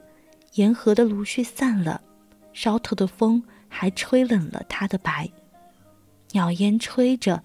[0.54, 2.00] 沿河的芦絮散了，
[2.54, 5.28] 梢头的风还吹冷了她的白。
[6.34, 7.44] 鸟烟吹着，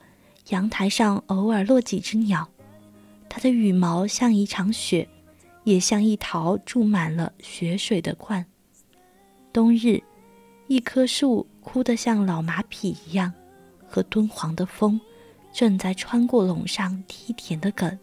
[0.48, 2.48] 阳台上偶尔落几只鸟，
[3.28, 5.08] 它的羽毛像一场雪，
[5.64, 8.44] 也像一陶注满了雪水的罐。
[9.52, 10.02] 冬日，
[10.66, 13.32] 一棵树枯得像老马匹一样，
[13.86, 15.00] 和敦煌的风
[15.52, 17.98] 正在穿过垄上梯田的梗。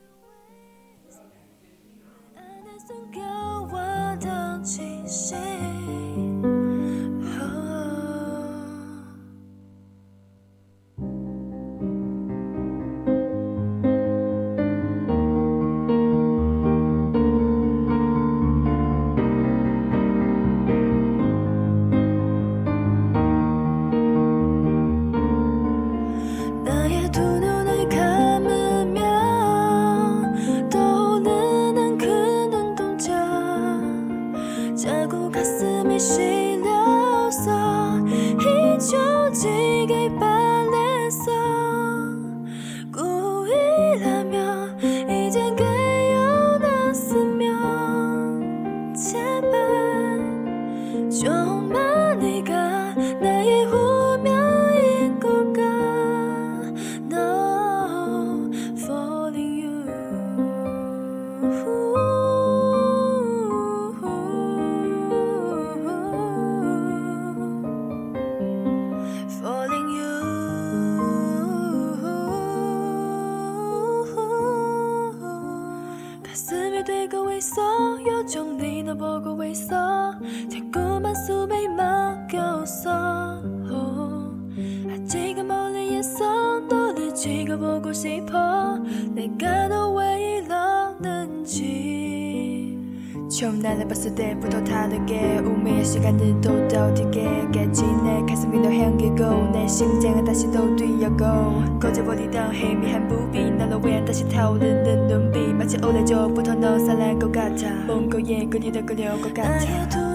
[102.49, 110.08] 黑米还不比，拿了碗打算跳舞，冷冷冬比，把起乌来就扑通倒上来个疙瘩，崩个烟，锅里的个流个疙瘩。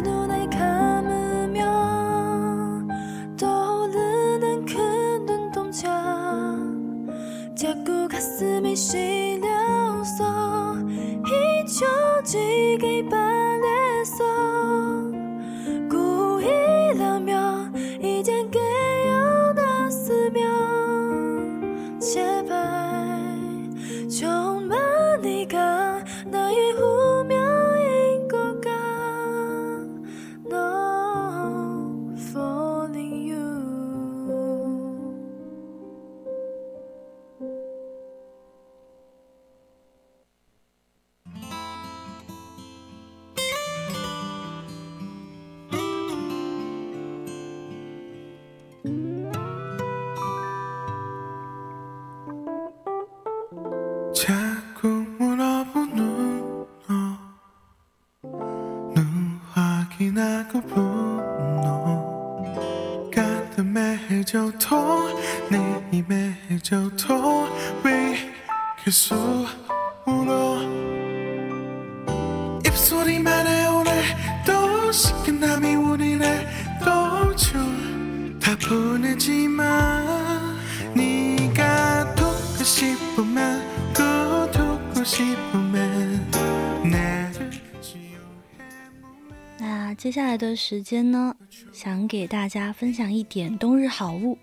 [89.59, 91.37] 那接下来的时间呢，
[91.73, 94.39] 想给大家分享一点冬日好物，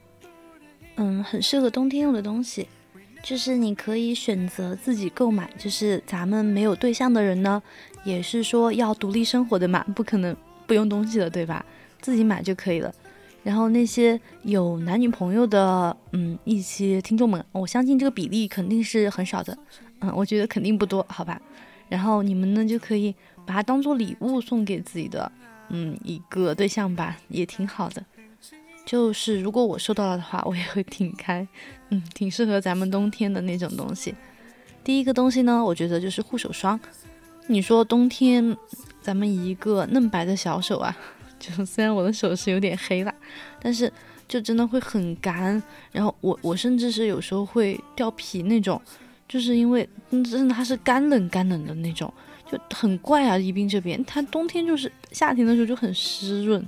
[0.98, 2.68] 嗯，很适合冬天用的东西，
[3.24, 7.60] 就是你可以选择自己购买，就是咱们没有对象的人呢，
[8.04, 11.66] 也是说要独立生活的嘛，不可能不用东西的，对吧？
[12.00, 12.94] 自己买就可以了。
[13.44, 19.58] 然后那些有男女朋友的，嗯，一些听众们，我相信这个比例肯定是很少的，
[20.02, 21.42] 嗯，我觉得肯定不多，好吧？
[21.90, 23.14] 然后你们呢就可以
[23.46, 25.32] 把它当做礼物送给自己的，
[25.70, 28.04] 嗯，一个对象吧，也挺好的。
[28.86, 31.48] 就是如果我收到了的话，我也会挺开，
[31.90, 34.16] 嗯，挺适合咱们冬天的那种东西。
[34.84, 36.80] 第一个东西呢，我觉得就是护手霜。
[37.48, 38.58] 你说冬天，
[39.02, 40.98] 咱们一个嫩白的小手啊，
[41.40, 43.14] 就虽然我的手是有点黑了，
[43.62, 43.92] 但是
[44.28, 45.62] 就真的会很干。
[45.92, 48.82] 然后我我甚至是有时候会掉皮那种，
[49.32, 52.14] 就是因为真的它是干冷干冷的那种，
[52.52, 53.38] 就很怪啊。
[53.38, 56.68] 宜宾这边，它冬天就是夏天的时候就很湿润，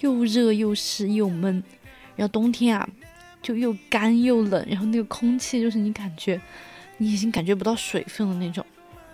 [0.00, 1.62] 又热又湿又闷，
[2.14, 2.86] 然后冬天啊
[3.40, 6.38] 就又干又冷，然后那个空气就是你感觉
[6.98, 8.62] 你已经感觉不到水分的那种，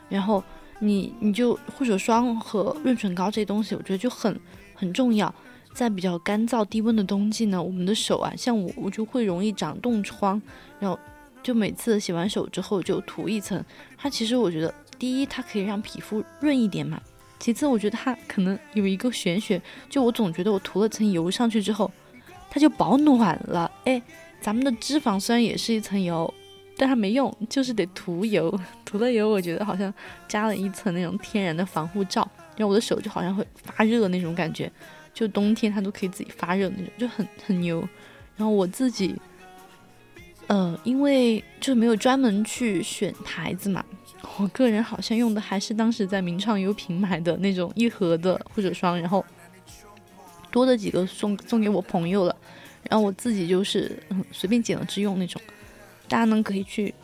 [0.09, 0.43] 然后
[0.81, 4.37] 你你就护手霜和润唇膏这些东西，我觉得就很
[4.75, 5.33] 很重要。
[5.73, 10.43] 在比较干燥低温的冬季呢，我们的手啊，像我我就会容易长冻疮，
[10.81, 10.99] 然后
[11.43, 13.65] 就每次洗完手之后就涂一层。
[13.97, 17.01] 它其实我觉得，第一它可以让皮肤润一点嘛，
[17.39, 21.91] 其次我觉得它可能有一个玄学，就我总觉得我涂了层油上去之后，
[22.51, 23.71] 它就保暖了。
[23.85, 24.03] 哎，
[24.41, 26.33] 咱们的脂肪虽然也是一层油，
[26.77, 28.53] 但它没用，就是得涂油。
[28.85, 29.93] 涂了油，我觉得好像
[30.27, 34.71] 加了一层那种天然的防护罩，然后我的手就好像会发热那种感觉。
[35.13, 37.81] 就冬天它都可以自己发热那种，就很很牛。
[38.37, 39.15] 然后我自己，
[40.49, 43.85] 呃，因为就没有专门去选牌子嘛，
[44.39, 49.25] 我个人好像用的还是当时在名创优品买的那种一盒的护手霜，然后
[50.51, 52.35] 多的几个送送给我朋友了，
[52.89, 55.41] 然后我自己就是嗯随便捡了支用那种。
[56.09, 56.95] 大家呢可以去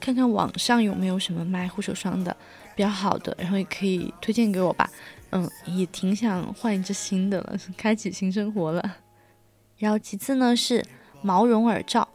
[0.00, 2.36] 看看网上有没有什么卖护手霜的
[2.74, 4.90] 比较好的，然后也可以推荐给我吧。
[5.30, 8.96] 嗯，也挺想换一支新的了， 开启新生活了。
[9.78, 10.84] 然后其次呢是
[11.22, 12.08] 毛绒耳罩，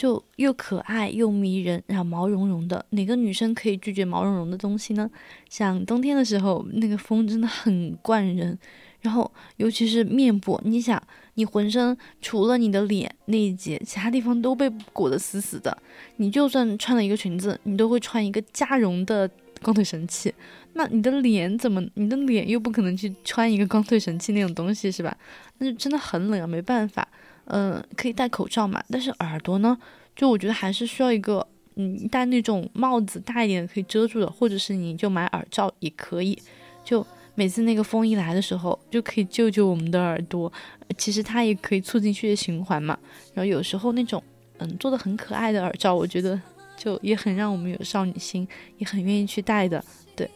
[0.00, 5.10] 就又可爱又迷人，然后毛茸茸的，哪个女生可以拒绝毛茸茸的东西呢？
[5.50, 8.58] 像冬天的时候，那个风真的很灌人，
[9.02, 10.98] 然后尤其是面部，你想，
[11.34, 15.76] 你浑身除了你的脸那一截，其他地方都被裹得死死的，
[16.16, 20.32] 你就算穿了一个裙子，你都会穿一个加绒的光腿神器。
[20.72, 21.86] 那你的脸怎么？
[21.92, 25.14] 你的脸又不可能去穿一个光腿神器那种东西是吧？
[25.58, 27.06] 那就真的很冷啊，没办法。
[27.52, 29.76] 嗯，可以戴口罩嘛，但是耳朵呢，
[30.14, 31.44] 就我觉得还是需要一个，
[31.74, 36.38] 嗯，戴那种帽子大一点可以遮住的，或者是你就买耳罩也可以。
[36.84, 37.04] 就
[37.34, 40.52] 每次那个风一来的时候，就可以救救我们的耳朵。
[40.96, 42.98] 其实它也可以促进血液循环嘛。
[43.34, 44.22] 然后有时候那种
[44.58, 46.40] 嗯做的很可爱的耳罩，我觉得
[46.76, 48.46] 就也很让我们有少女心，
[48.78, 49.84] 也很愿意去戴的。
[50.14, 50.30] 对，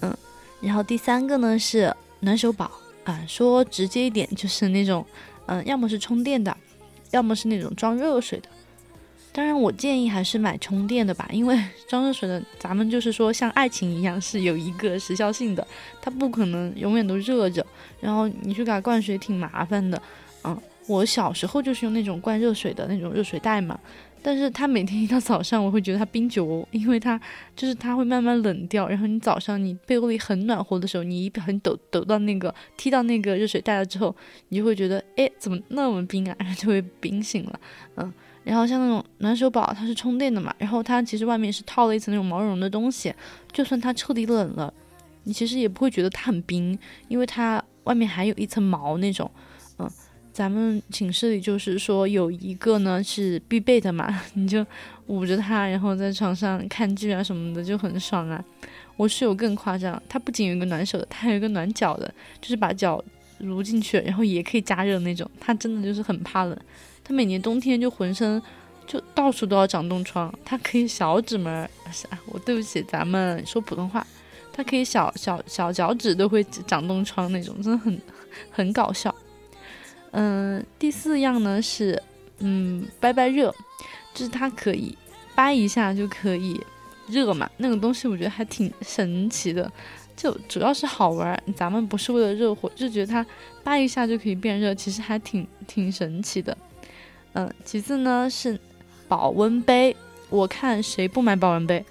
[0.00, 0.14] 嗯。
[0.60, 2.70] 然后第三个呢是暖手宝
[3.04, 5.06] 啊，说直接一点就是那种
[5.48, 6.56] 嗯，要么是充电的，
[7.10, 8.48] 要么是那种装热水的。
[9.30, 11.56] 当然，我建议还是买充电的吧，因为
[11.88, 15.66] 装热水的，咱们就是说像爱情一样是有一个时效性的，
[16.00, 17.64] 它不可能永远都热着，
[18.00, 20.00] 然后你去给它灌水挺麻烦的。
[20.44, 23.78] 嗯，我小时候就是用那种灌热水的那种热水袋嘛，
[24.28, 27.18] 但是它每天一到早上，我会觉得它冰久哦，因为它
[27.56, 34.14] 就是它会慢慢冷掉，然后你早上你被窝里很暖和的时候，你一很抖抖到那个踢到那个热水袋了之后，
[34.50, 37.60] 你就会觉得哎怎么那么冰啊，然后就会冰醒了，
[37.96, 38.12] 嗯。
[38.44, 43.14] 然后像那种暖手宝，它是充电的嘛，然后它其实外面是套了一层那种毛绒的东西，
[43.50, 44.70] 就算它彻底冷了，
[45.24, 46.78] 你其实也不会觉得它很冰，
[47.08, 49.30] 因为它外面还有一层毛那种。
[49.78, 49.90] 嗯，
[50.38, 54.64] 咱们寝室里就是说有一个呢是必备的嘛， 你就
[55.08, 58.44] 捂着它，然后在床上看剧啊什么的就很爽啊。
[58.96, 63.04] 我室友更夸张，他不仅有一个暖手的，他还有一个暖脚的，就是把脚
[63.38, 65.28] 撸进去，然后也可以加热那种。
[65.40, 66.56] 他真的就是很怕冷。
[67.02, 68.40] 他每年冬天就浑身
[68.86, 71.68] 就到处都要长冻疮，他可以小指门儿，
[72.26, 74.06] 我对不起，咱们说普通话，
[74.52, 78.00] 他可以小小小脚趾都会长冻疮那种，真的很
[78.52, 79.12] 很搞笑。
[80.12, 82.02] 嗯，第四样呢是
[82.38, 83.54] 嗯掰掰热，
[84.14, 84.96] 就是它可以
[85.34, 86.60] 掰一下就可以
[87.06, 89.70] 热嘛，那个东西我觉得还挺神奇的，
[90.16, 93.24] 就主要是好玩，咱们不是为了热火，就觉得它
[93.62, 96.56] 掰一下就可以变热，其实还挺挺神奇的。
[97.34, 98.58] 嗯，其次呢是
[99.06, 99.94] 保温杯，
[100.30, 101.84] 我看谁不买保温杯？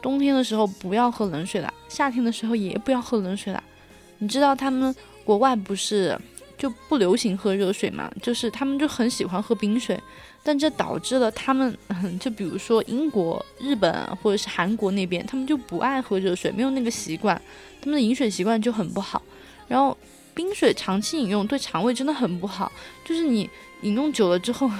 [0.00, 3.62] 冬天的时候不要喝冷水了，夏天的时候也不要喝冷水了。
[4.18, 4.94] 你知道他们
[5.24, 6.18] 国外不是
[6.56, 8.10] 就不流行喝热水嘛？
[8.22, 9.98] 就是他们就很喜欢喝冰水，
[10.42, 11.76] 但这导致了他们，
[12.20, 17.40] 就比如说英国、日本或者是韩国那边，他们就不爱喝热水，没有那个习惯，
[17.80, 19.22] 他们的饮水习惯就很不好。
[19.68, 19.96] 然后
[20.34, 22.70] 冰水长期饮用对肠胃真的很不好，
[23.04, 23.48] 就是你。
[23.82, 24.70] 饮用久了之后，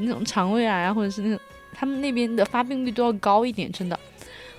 [0.00, 1.38] 那种肠胃癌啊，或者是那种
[1.72, 3.96] 他们那边的发病率都要高一点，真的。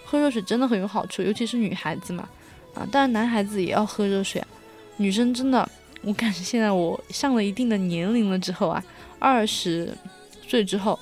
[0.05, 2.29] 喝热水真的很有好处，尤其是女孩子嘛，
[2.73, 4.47] 啊，当然男孩子也要喝热水啊。
[4.95, 5.69] 女生真的，
[6.01, 8.83] 我感觉现在我上了一定的年龄了之后啊，
[9.19, 9.93] 二十
[10.47, 10.97] 岁之后，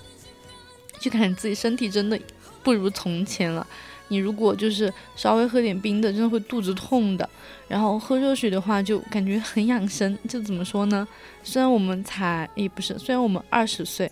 [1.00, 2.20] 就感觉自己身体真的
[2.64, 3.66] 不如从前了。
[4.10, 7.30] 你如果就是稍微喝点冰的，真的会肚子痛的。
[7.68, 10.18] 然后喝热水的话，就感觉很养生。
[10.30, 11.06] 就怎么说呢？
[11.44, 14.10] 虽然我们才也不是，虽然我们二十岁，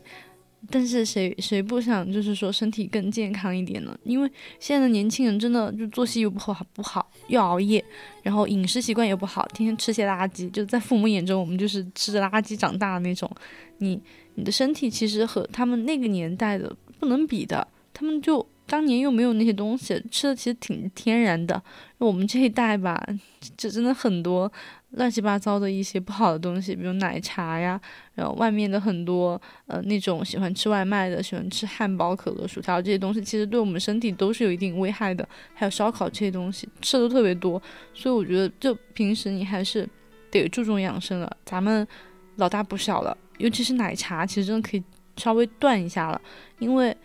[0.69, 3.97] 但是谁谁不想就是说身体更健康一点呢？
[4.03, 4.29] 因为
[4.59, 7.83] 现在的年轻人真的就作息又不好不好，又熬夜，
[8.23, 10.49] 然后饮食习惯也不好，天天吃些垃圾。
[10.51, 13.29] 就在父母眼中，我们就是吃着垃圾长大的那种。
[13.77, 14.01] 你
[14.35, 18.45] 你的身体其实和他们那个年代的不能比的，他们就。
[18.67, 21.61] 当年又没有那些东西，吃的其实挺天然的。
[21.99, 22.99] 我们这一代吧，
[23.55, 24.51] 就真的很多
[24.95, 27.79] 乱七八糟的一些不好的东西，比如奶茶呀，
[28.15, 35.27] 然后外面的很多呃那种喜欢吃外卖的，喜欢吃汉堡、可乐、薯条这些东西，其实对我们身体都是有一定危害的。
[35.53, 37.61] 还有烧烤这些东西吃的特别多，
[37.93, 39.87] 所以我觉得就平时你还是
[40.31, 41.37] 得注重养生了。
[41.45, 41.87] 咱们
[42.35, 44.83] 老大不小了，尤其是奶茶，其实真的可以
[45.17, 46.19] 稍微断一下了，
[46.59, 46.95] 因为。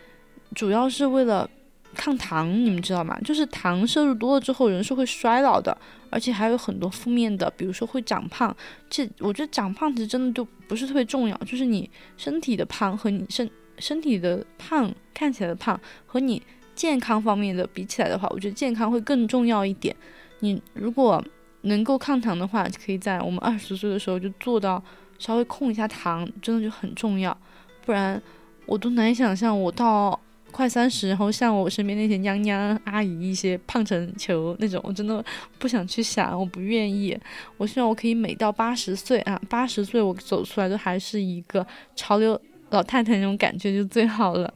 [0.53, 1.49] 主要是为了
[1.93, 3.19] 抗糖，你们知道吗？
[3.25, 5.77] 就是糖摄入多了之后，人是会衰老的，
[6.09, 8.55] 而且还有很多负面的，比如说会长胖。
[8.89, 16.41] 这我觉得长胖其实真的就不是特别重要，就是你身体的胖和你身身体的胖看起来的胖和你
[16.73, 19.95] 健康方面的比起来的话，我觉得健康会更重要一点。
[20.39, 21.23] 你如果
[21.61, 24.81] 能够抗糖的话，可以在我们二十岁的时候就做到
[25.19, 27.37] 稍微控一下糖，真的就很重要。
[27.85, 28.21] 不然
[28.65, 30.19] 我都难以想象我到。
[30.51, 35.23] 快三十，然后像我身边那些娘娘阿姨，一些胖成球那种，我真的
[35.57, 37.17] 不想去想，我不愿意。
[37.57, 41.65] 我希望我可以美到八十岁啊，八十岁我走出来都还是一个
[41.95, 44.53] 潮流老太太那种感觉就最好了。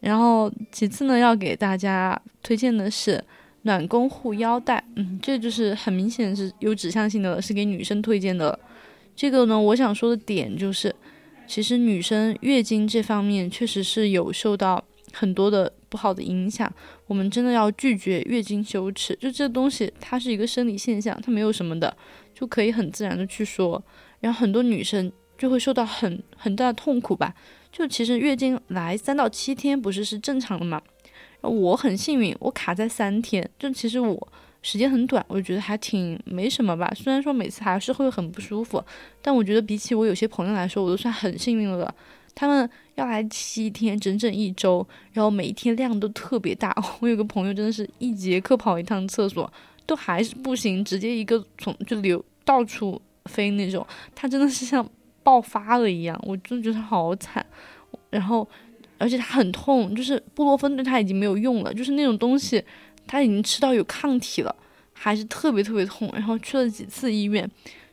[0.00, 3.22] 然后其次呢，要给大家推荐的是
[3.62, 8.58] 暖宫护腰带，嗯，这就是很明显是有指向性的，是给女生推荐的。
[9.14, 10.94] 这个呢，我想说的点就是，
[11.46, 14.82] 其实女生月经这方面确实是有受到。
[15.12, 16.72] 很多的不好的影响，
[17.06, 19.14] 我们真的要拒绝月经羞耻。
[19.16, 21.96] 就这东西，它是一个生理现象，它没有什么的，
[22.34, 23.82] 就可以很自然的去说。
[24.20, 27.34] 然后很多女生就会受到很很大的痛苦吧。
[27.72, 30.82] 就其实月经来三到七天不是是正常的嘛？
[31.40, 33.48] 我很幸运，我卡在三天。
[33.58, 34.28] 就其实我
[34.62, 36.92] 时间很短，我就觉得还挺没什么吧。
[36.94, 38.84] 虽然说每次还是会很不舒服，
[39.22, 41.94] 但我觉得比起我有些朋友来说，我都算很幸运了。
[42.40, 46.74] 他们要来七天，整整一周，然后每天量都特别大。
[47.00, 49.52] 我有个朋友真的是一节课跑一趟厕所
[49.84, 54.88] 都还是不行，直接一个从就流到处飞那种，他真的是像
[55.22, 57.44] 爆发了一样，我真的觉得好惨。
[58.08, 58.48] 然后，
[58.96, 62.64] 而且他很痛，就是布洛芬对他已经没有用了，就是那种东西
[63.06, 64.56] 他已经吃到有抗体了，
[64.94, 66.10] 还是特别特别痛。
[66.14, 67.46] 然后去了几次医院，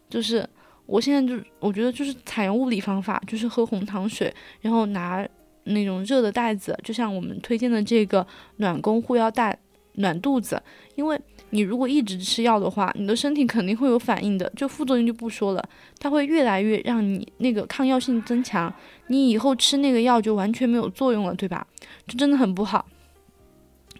[0.09, 0.47] 就是。
[0.87, 5.27] 我现在就我觉得就是采用物理方法，就是喝红糖水，然后拿
[5.65, 9.59] 那种热的袋子，就像我们推荐的这个暖宫护腰带，
[9.95, 10.59] 暖肚子。
[10.95, 11.19] 因为
[11.49, 15.69] 你如果一直吃药的话，你的身体肯定会有反应的，就副作用就不说了，
[15.99, 18.73] 它会越来越让你那个抗药性增强，
[19.07, 21.67] 你以后吃那个药就完全没有作用了，对吧？
[22.07, 22.85] 就真的很不好。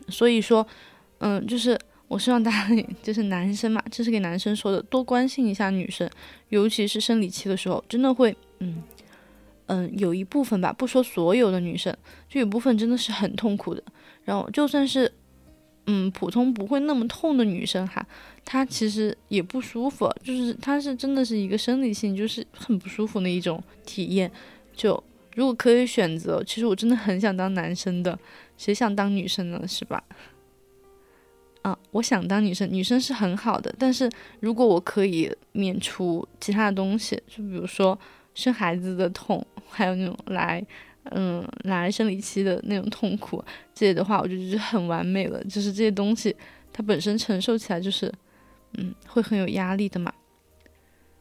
[0.08, 0.66] 所以说，
[1.20, 1.78] 嗯，就是。
[2.08, 2.70] 我希望大家
[3.04, 6.10] 就是男生嘛，这是给男生说的，多关心一下女生，
[6.50, 8.82] 尤其是生理期的时候，真的会，嗯
[9.66, 11.94] 嗯，有一部分吧，不说所有的女生，
[12.30, 13.84] 就有部分真的是很痛苦的。
[14.24, 15.12] 然后就算是，
[15.88, 18.06] 嗯，普通不会那么痛的女生哈，
[18.46, 24.32] 她其实也不舒服，就是她是真的是一个生理性，就是很不舒服的一种体验。
[24.74, 25.04] 就
[25.36, 28.18] 如果可以选择，其实我真的很想当男生的，
[28.58, 29.62] 谁想当女生呢？
[29.68, 30.02] 是吧？
[31.68, 37.98] 啊，我想当女生，女生是很好的，但是如果我可以免除其他的东西，就比如说
[38.34, 40.66] 生孩子的痛，还有那种来，
[41.12, 45.44] 嗯，来生理期的那种痛苦，这些的话，我就觉得很完美了。
[45.44, 46.34] 就是这些东西，
[46.72, 48.10] 它本身承受起来就是，
[48.78, 50.14] 嗯，会很有压力的嘛。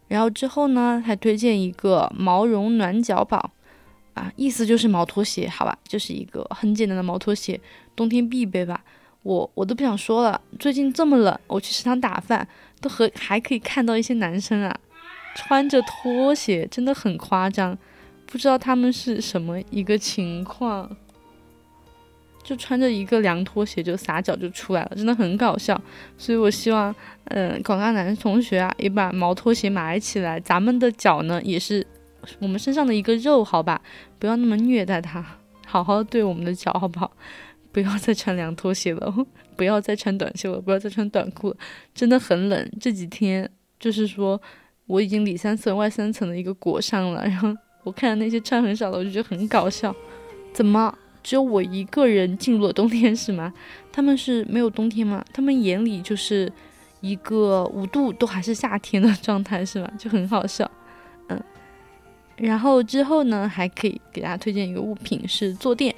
[0.06, 3.50] 然后之后呢，还推荐一个毛绒暖脚宝，
[4.14, 7.60] 啊，意思就是毛拖鞋，好吧，就是一个很简单的毛拖鞋，
[7.96, 8.84] 冬天必备吧。
[9.26, 12.46] 我我都不想说了，最近这么冷，我去食堂打饭
[12.80, 14.78] 都和还可以看到一些男生啊，
[15.34, 17.76] 穿着拖鞋，真的很夸张，
[18.24, 20.96] 不知道他们是什么一个情况，
[22.44, 25.80] 就穿着一个凉拖鞋就撒脚就出来了，真的很搞笑。
[26.16, 26.94] 所以我希望，
[27.24, 31.84] 嗯，广大男同学啊，也把毛拖鞋买起来，咱们的脚呢也是
[32.38, 33.82] 我们身上的一个肉，好吧，
[34.20, 35.26] 不要那么虐待它，
[35.66, 37.10] 好好对我们的脚，好不好？
[37.76, 39.14] 不要再穿凉拖鞋了，
[39.54, 41.56] 不要再穿短袖了，不要再穿短裤了，
[41.94, 42.72] 真的很冷。
[42.80, 43.46] 这几天
[43.78, 44.40] 就是说，
[44.86, 47.22] 我已经里三层外三层的一个裹上了。
[47.24, 47.54] 然后
[47.84, 49.94] 我看到那些穿很少的，我就觉得很搞笑。
[50.54, 53.52] 怎么只有我一个人进入了冬天是吗？
[53.92, 55.22] 他们是没有冬天吗？
[55.34, 56.50] 他们眼里就是
[57.02, 59.92] 一个五度都还是夏天的状态是吗？
[59.98, 60.70] 就很好笑。
[61.28, 61.38] 嗯，
[62.38, 65.94] 然后之后呢，还可以给大家推荐一个物品是坐垫。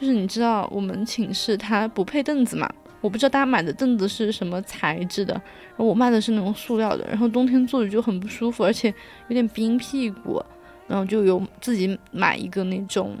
[0.00, 2.66] 就是你知道我们寝室它不配凳子嘛？
[3.02, 8.88] 我不知道大家买的凳子是什么材质的，然后我买的是那种塑料的，然后冬天坐着就很不舒服，而且
[9.28, 10.42] 有点冰屁股，
[10.86, 13.14] 然后就有自己买一个那种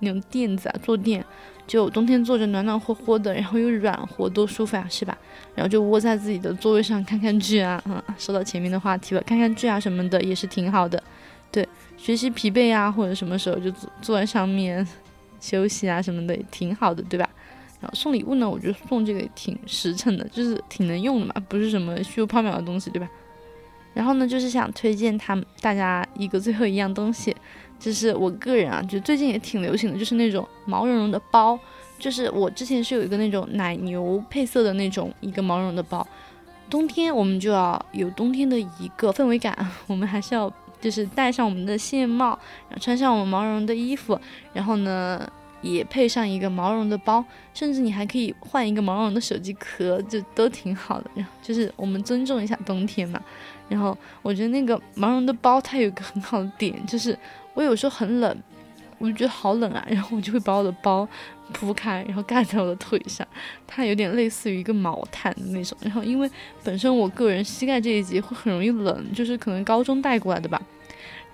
[0.00, 1.24] 那种垫子啊，坐垫，
[1.66, 5.16] 就冬天坐着暖暖和和的，然后又软和，多舒服啊，是吧？
[5.54, 11.02] 然后就窝在自己的座位上看看剧啊，嗯，说到前面的话题了，看看剧啊什么的也是挺好的，
[11.50, 11.66] 对，
[11.96, 14.86] 学习疲惫啊或者什么时候就坐坐在上面。
[15.46, 17.28] 休息啊什么的也挺好的，对吧？
[17.80, 23.08] 然后送礼物呢，我觉得送这个也挺实诚的，就是挺能用的嘛，不是什么虚无缥缈的东西，对吧？
[23.94, 27.36] 然后呢，就是想推荐他们大家一个最后一样东西，
[27.78, 31.58] 就是我个人啊，就最近也挺流行的，就是那种毛茸茸的包。
[31.98, 36.06] 就是我之前是有一个那种奶牛配色的那种一个毛绒的包，
[36.68, 39.56] 冬天我们就要有冬天的一个氛围感，
[39.86, 40.52] 我们还是要。
[40.86, 42.28] 就是戴上我们的线帽，
[42.68, 44.16] 然后穿上我们毛绒的衣服，
[44.52, 45.28] 然后呢，
[45.60, 51.10] 也配上一个毛绒的包，甚至你还可以换一个毛绒的手机壳，就都挺好的。
[51.16, 53.20] 然后就是我们尊重一下冬天嘛。
[53.68, 57.18] 然后我觉得那个毛绒的包它有一个很好的点，就是
[57.52, 58.36] 我有时候很冷，
[58.98, 61.08] 我就觉得好冷啊，然后我就会把我的包。
[61.52, 63.24] 铺开，然后盖在我的腿上，
[63.68, 65.78] 它有点类似于一个毛毯的那种。
[65.80, 66.28] 然后因为
[66.64, 70.60] 本身我个人膝盖这一节会很容易冷，就是可能高中带过来的吧。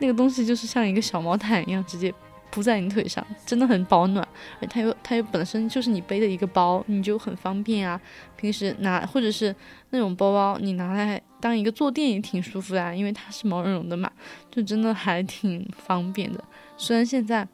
[0.02, 2.12] 那个东西就是像一个小毛毯一样，直接
[2.50, 4.26] 铺在你腿上，真的很保暖。
[4.60, 7.98] 而它又它又本身就是你背的一个包，你就很方便啊。
[8.36, 9.54] 平时拿或者是
[9.90, 14.10] 那种包包，你拿来当一个坐垫也挺舒服的，因为它是毛茸茸的嘛，
[14.50, 16.42] 就真的还挺方便的。
[16.76, 17.46] 虽然现在，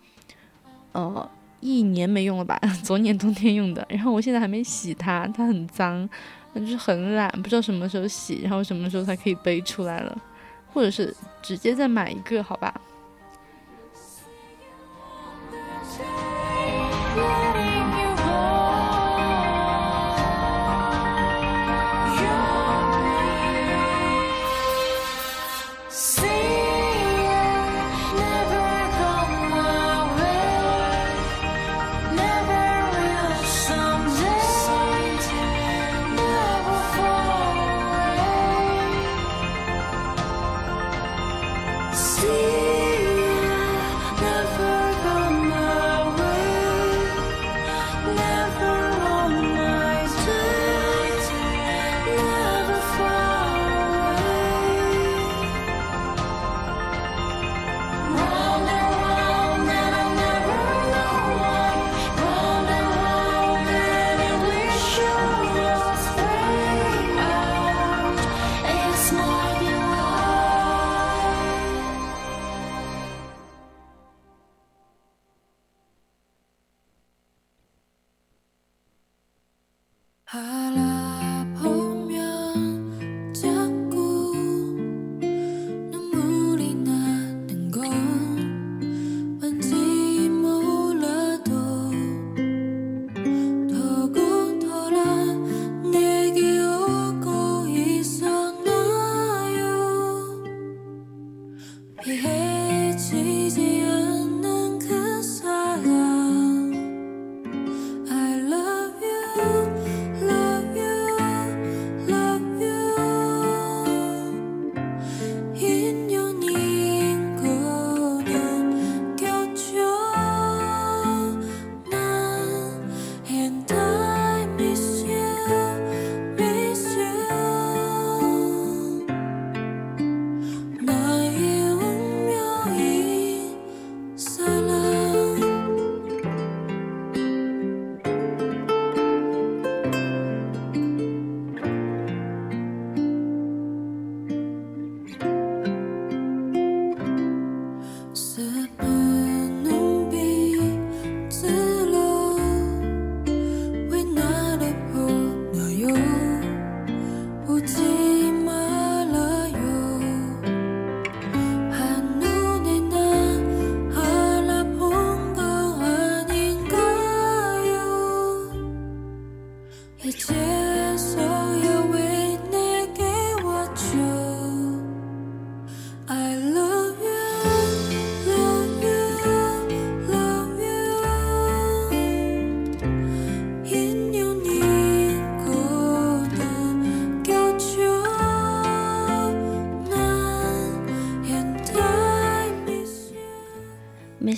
[0.92, 1.30] 呃。
[1.60, 2.56] 一年没用了吧？
[2.84, 6.08] 昨年冬天用的，然后我现在还没洗它，它很脏，
[6.54, 10.16] 就是很懒，不知道什么时候洗，然后什么时候才可以背出来了，
[10.72, 12.74] 或者是直接再买一个，好吧？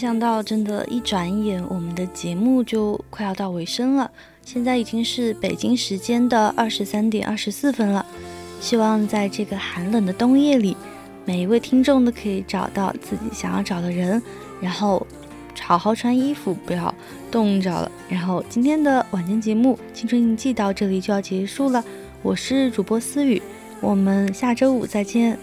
[0.00, 4.10] 想到，真的，一转眼我们的节目就快要到尾声了。
[4.42, 8.06] 现在已经是北京时间的二十三点二十四分了。
[8.62, 10.74] 希望在这个寒冷的冬夜里，
[11.26, 14.22] 每一位听众都可以找到自己想要找的人，
[14.58, 15.06] 然后
[15.60, 16.94] 好好穿衣服，不要
[17.30, 17.92] 冻着了。
[18.08, 21.84] 然后今天的晚间节目《青春印记》到这里就要结束了。
[22.22, 23.42] 我是主播思雨，
[23.82, 25.38] 我们下周五再见。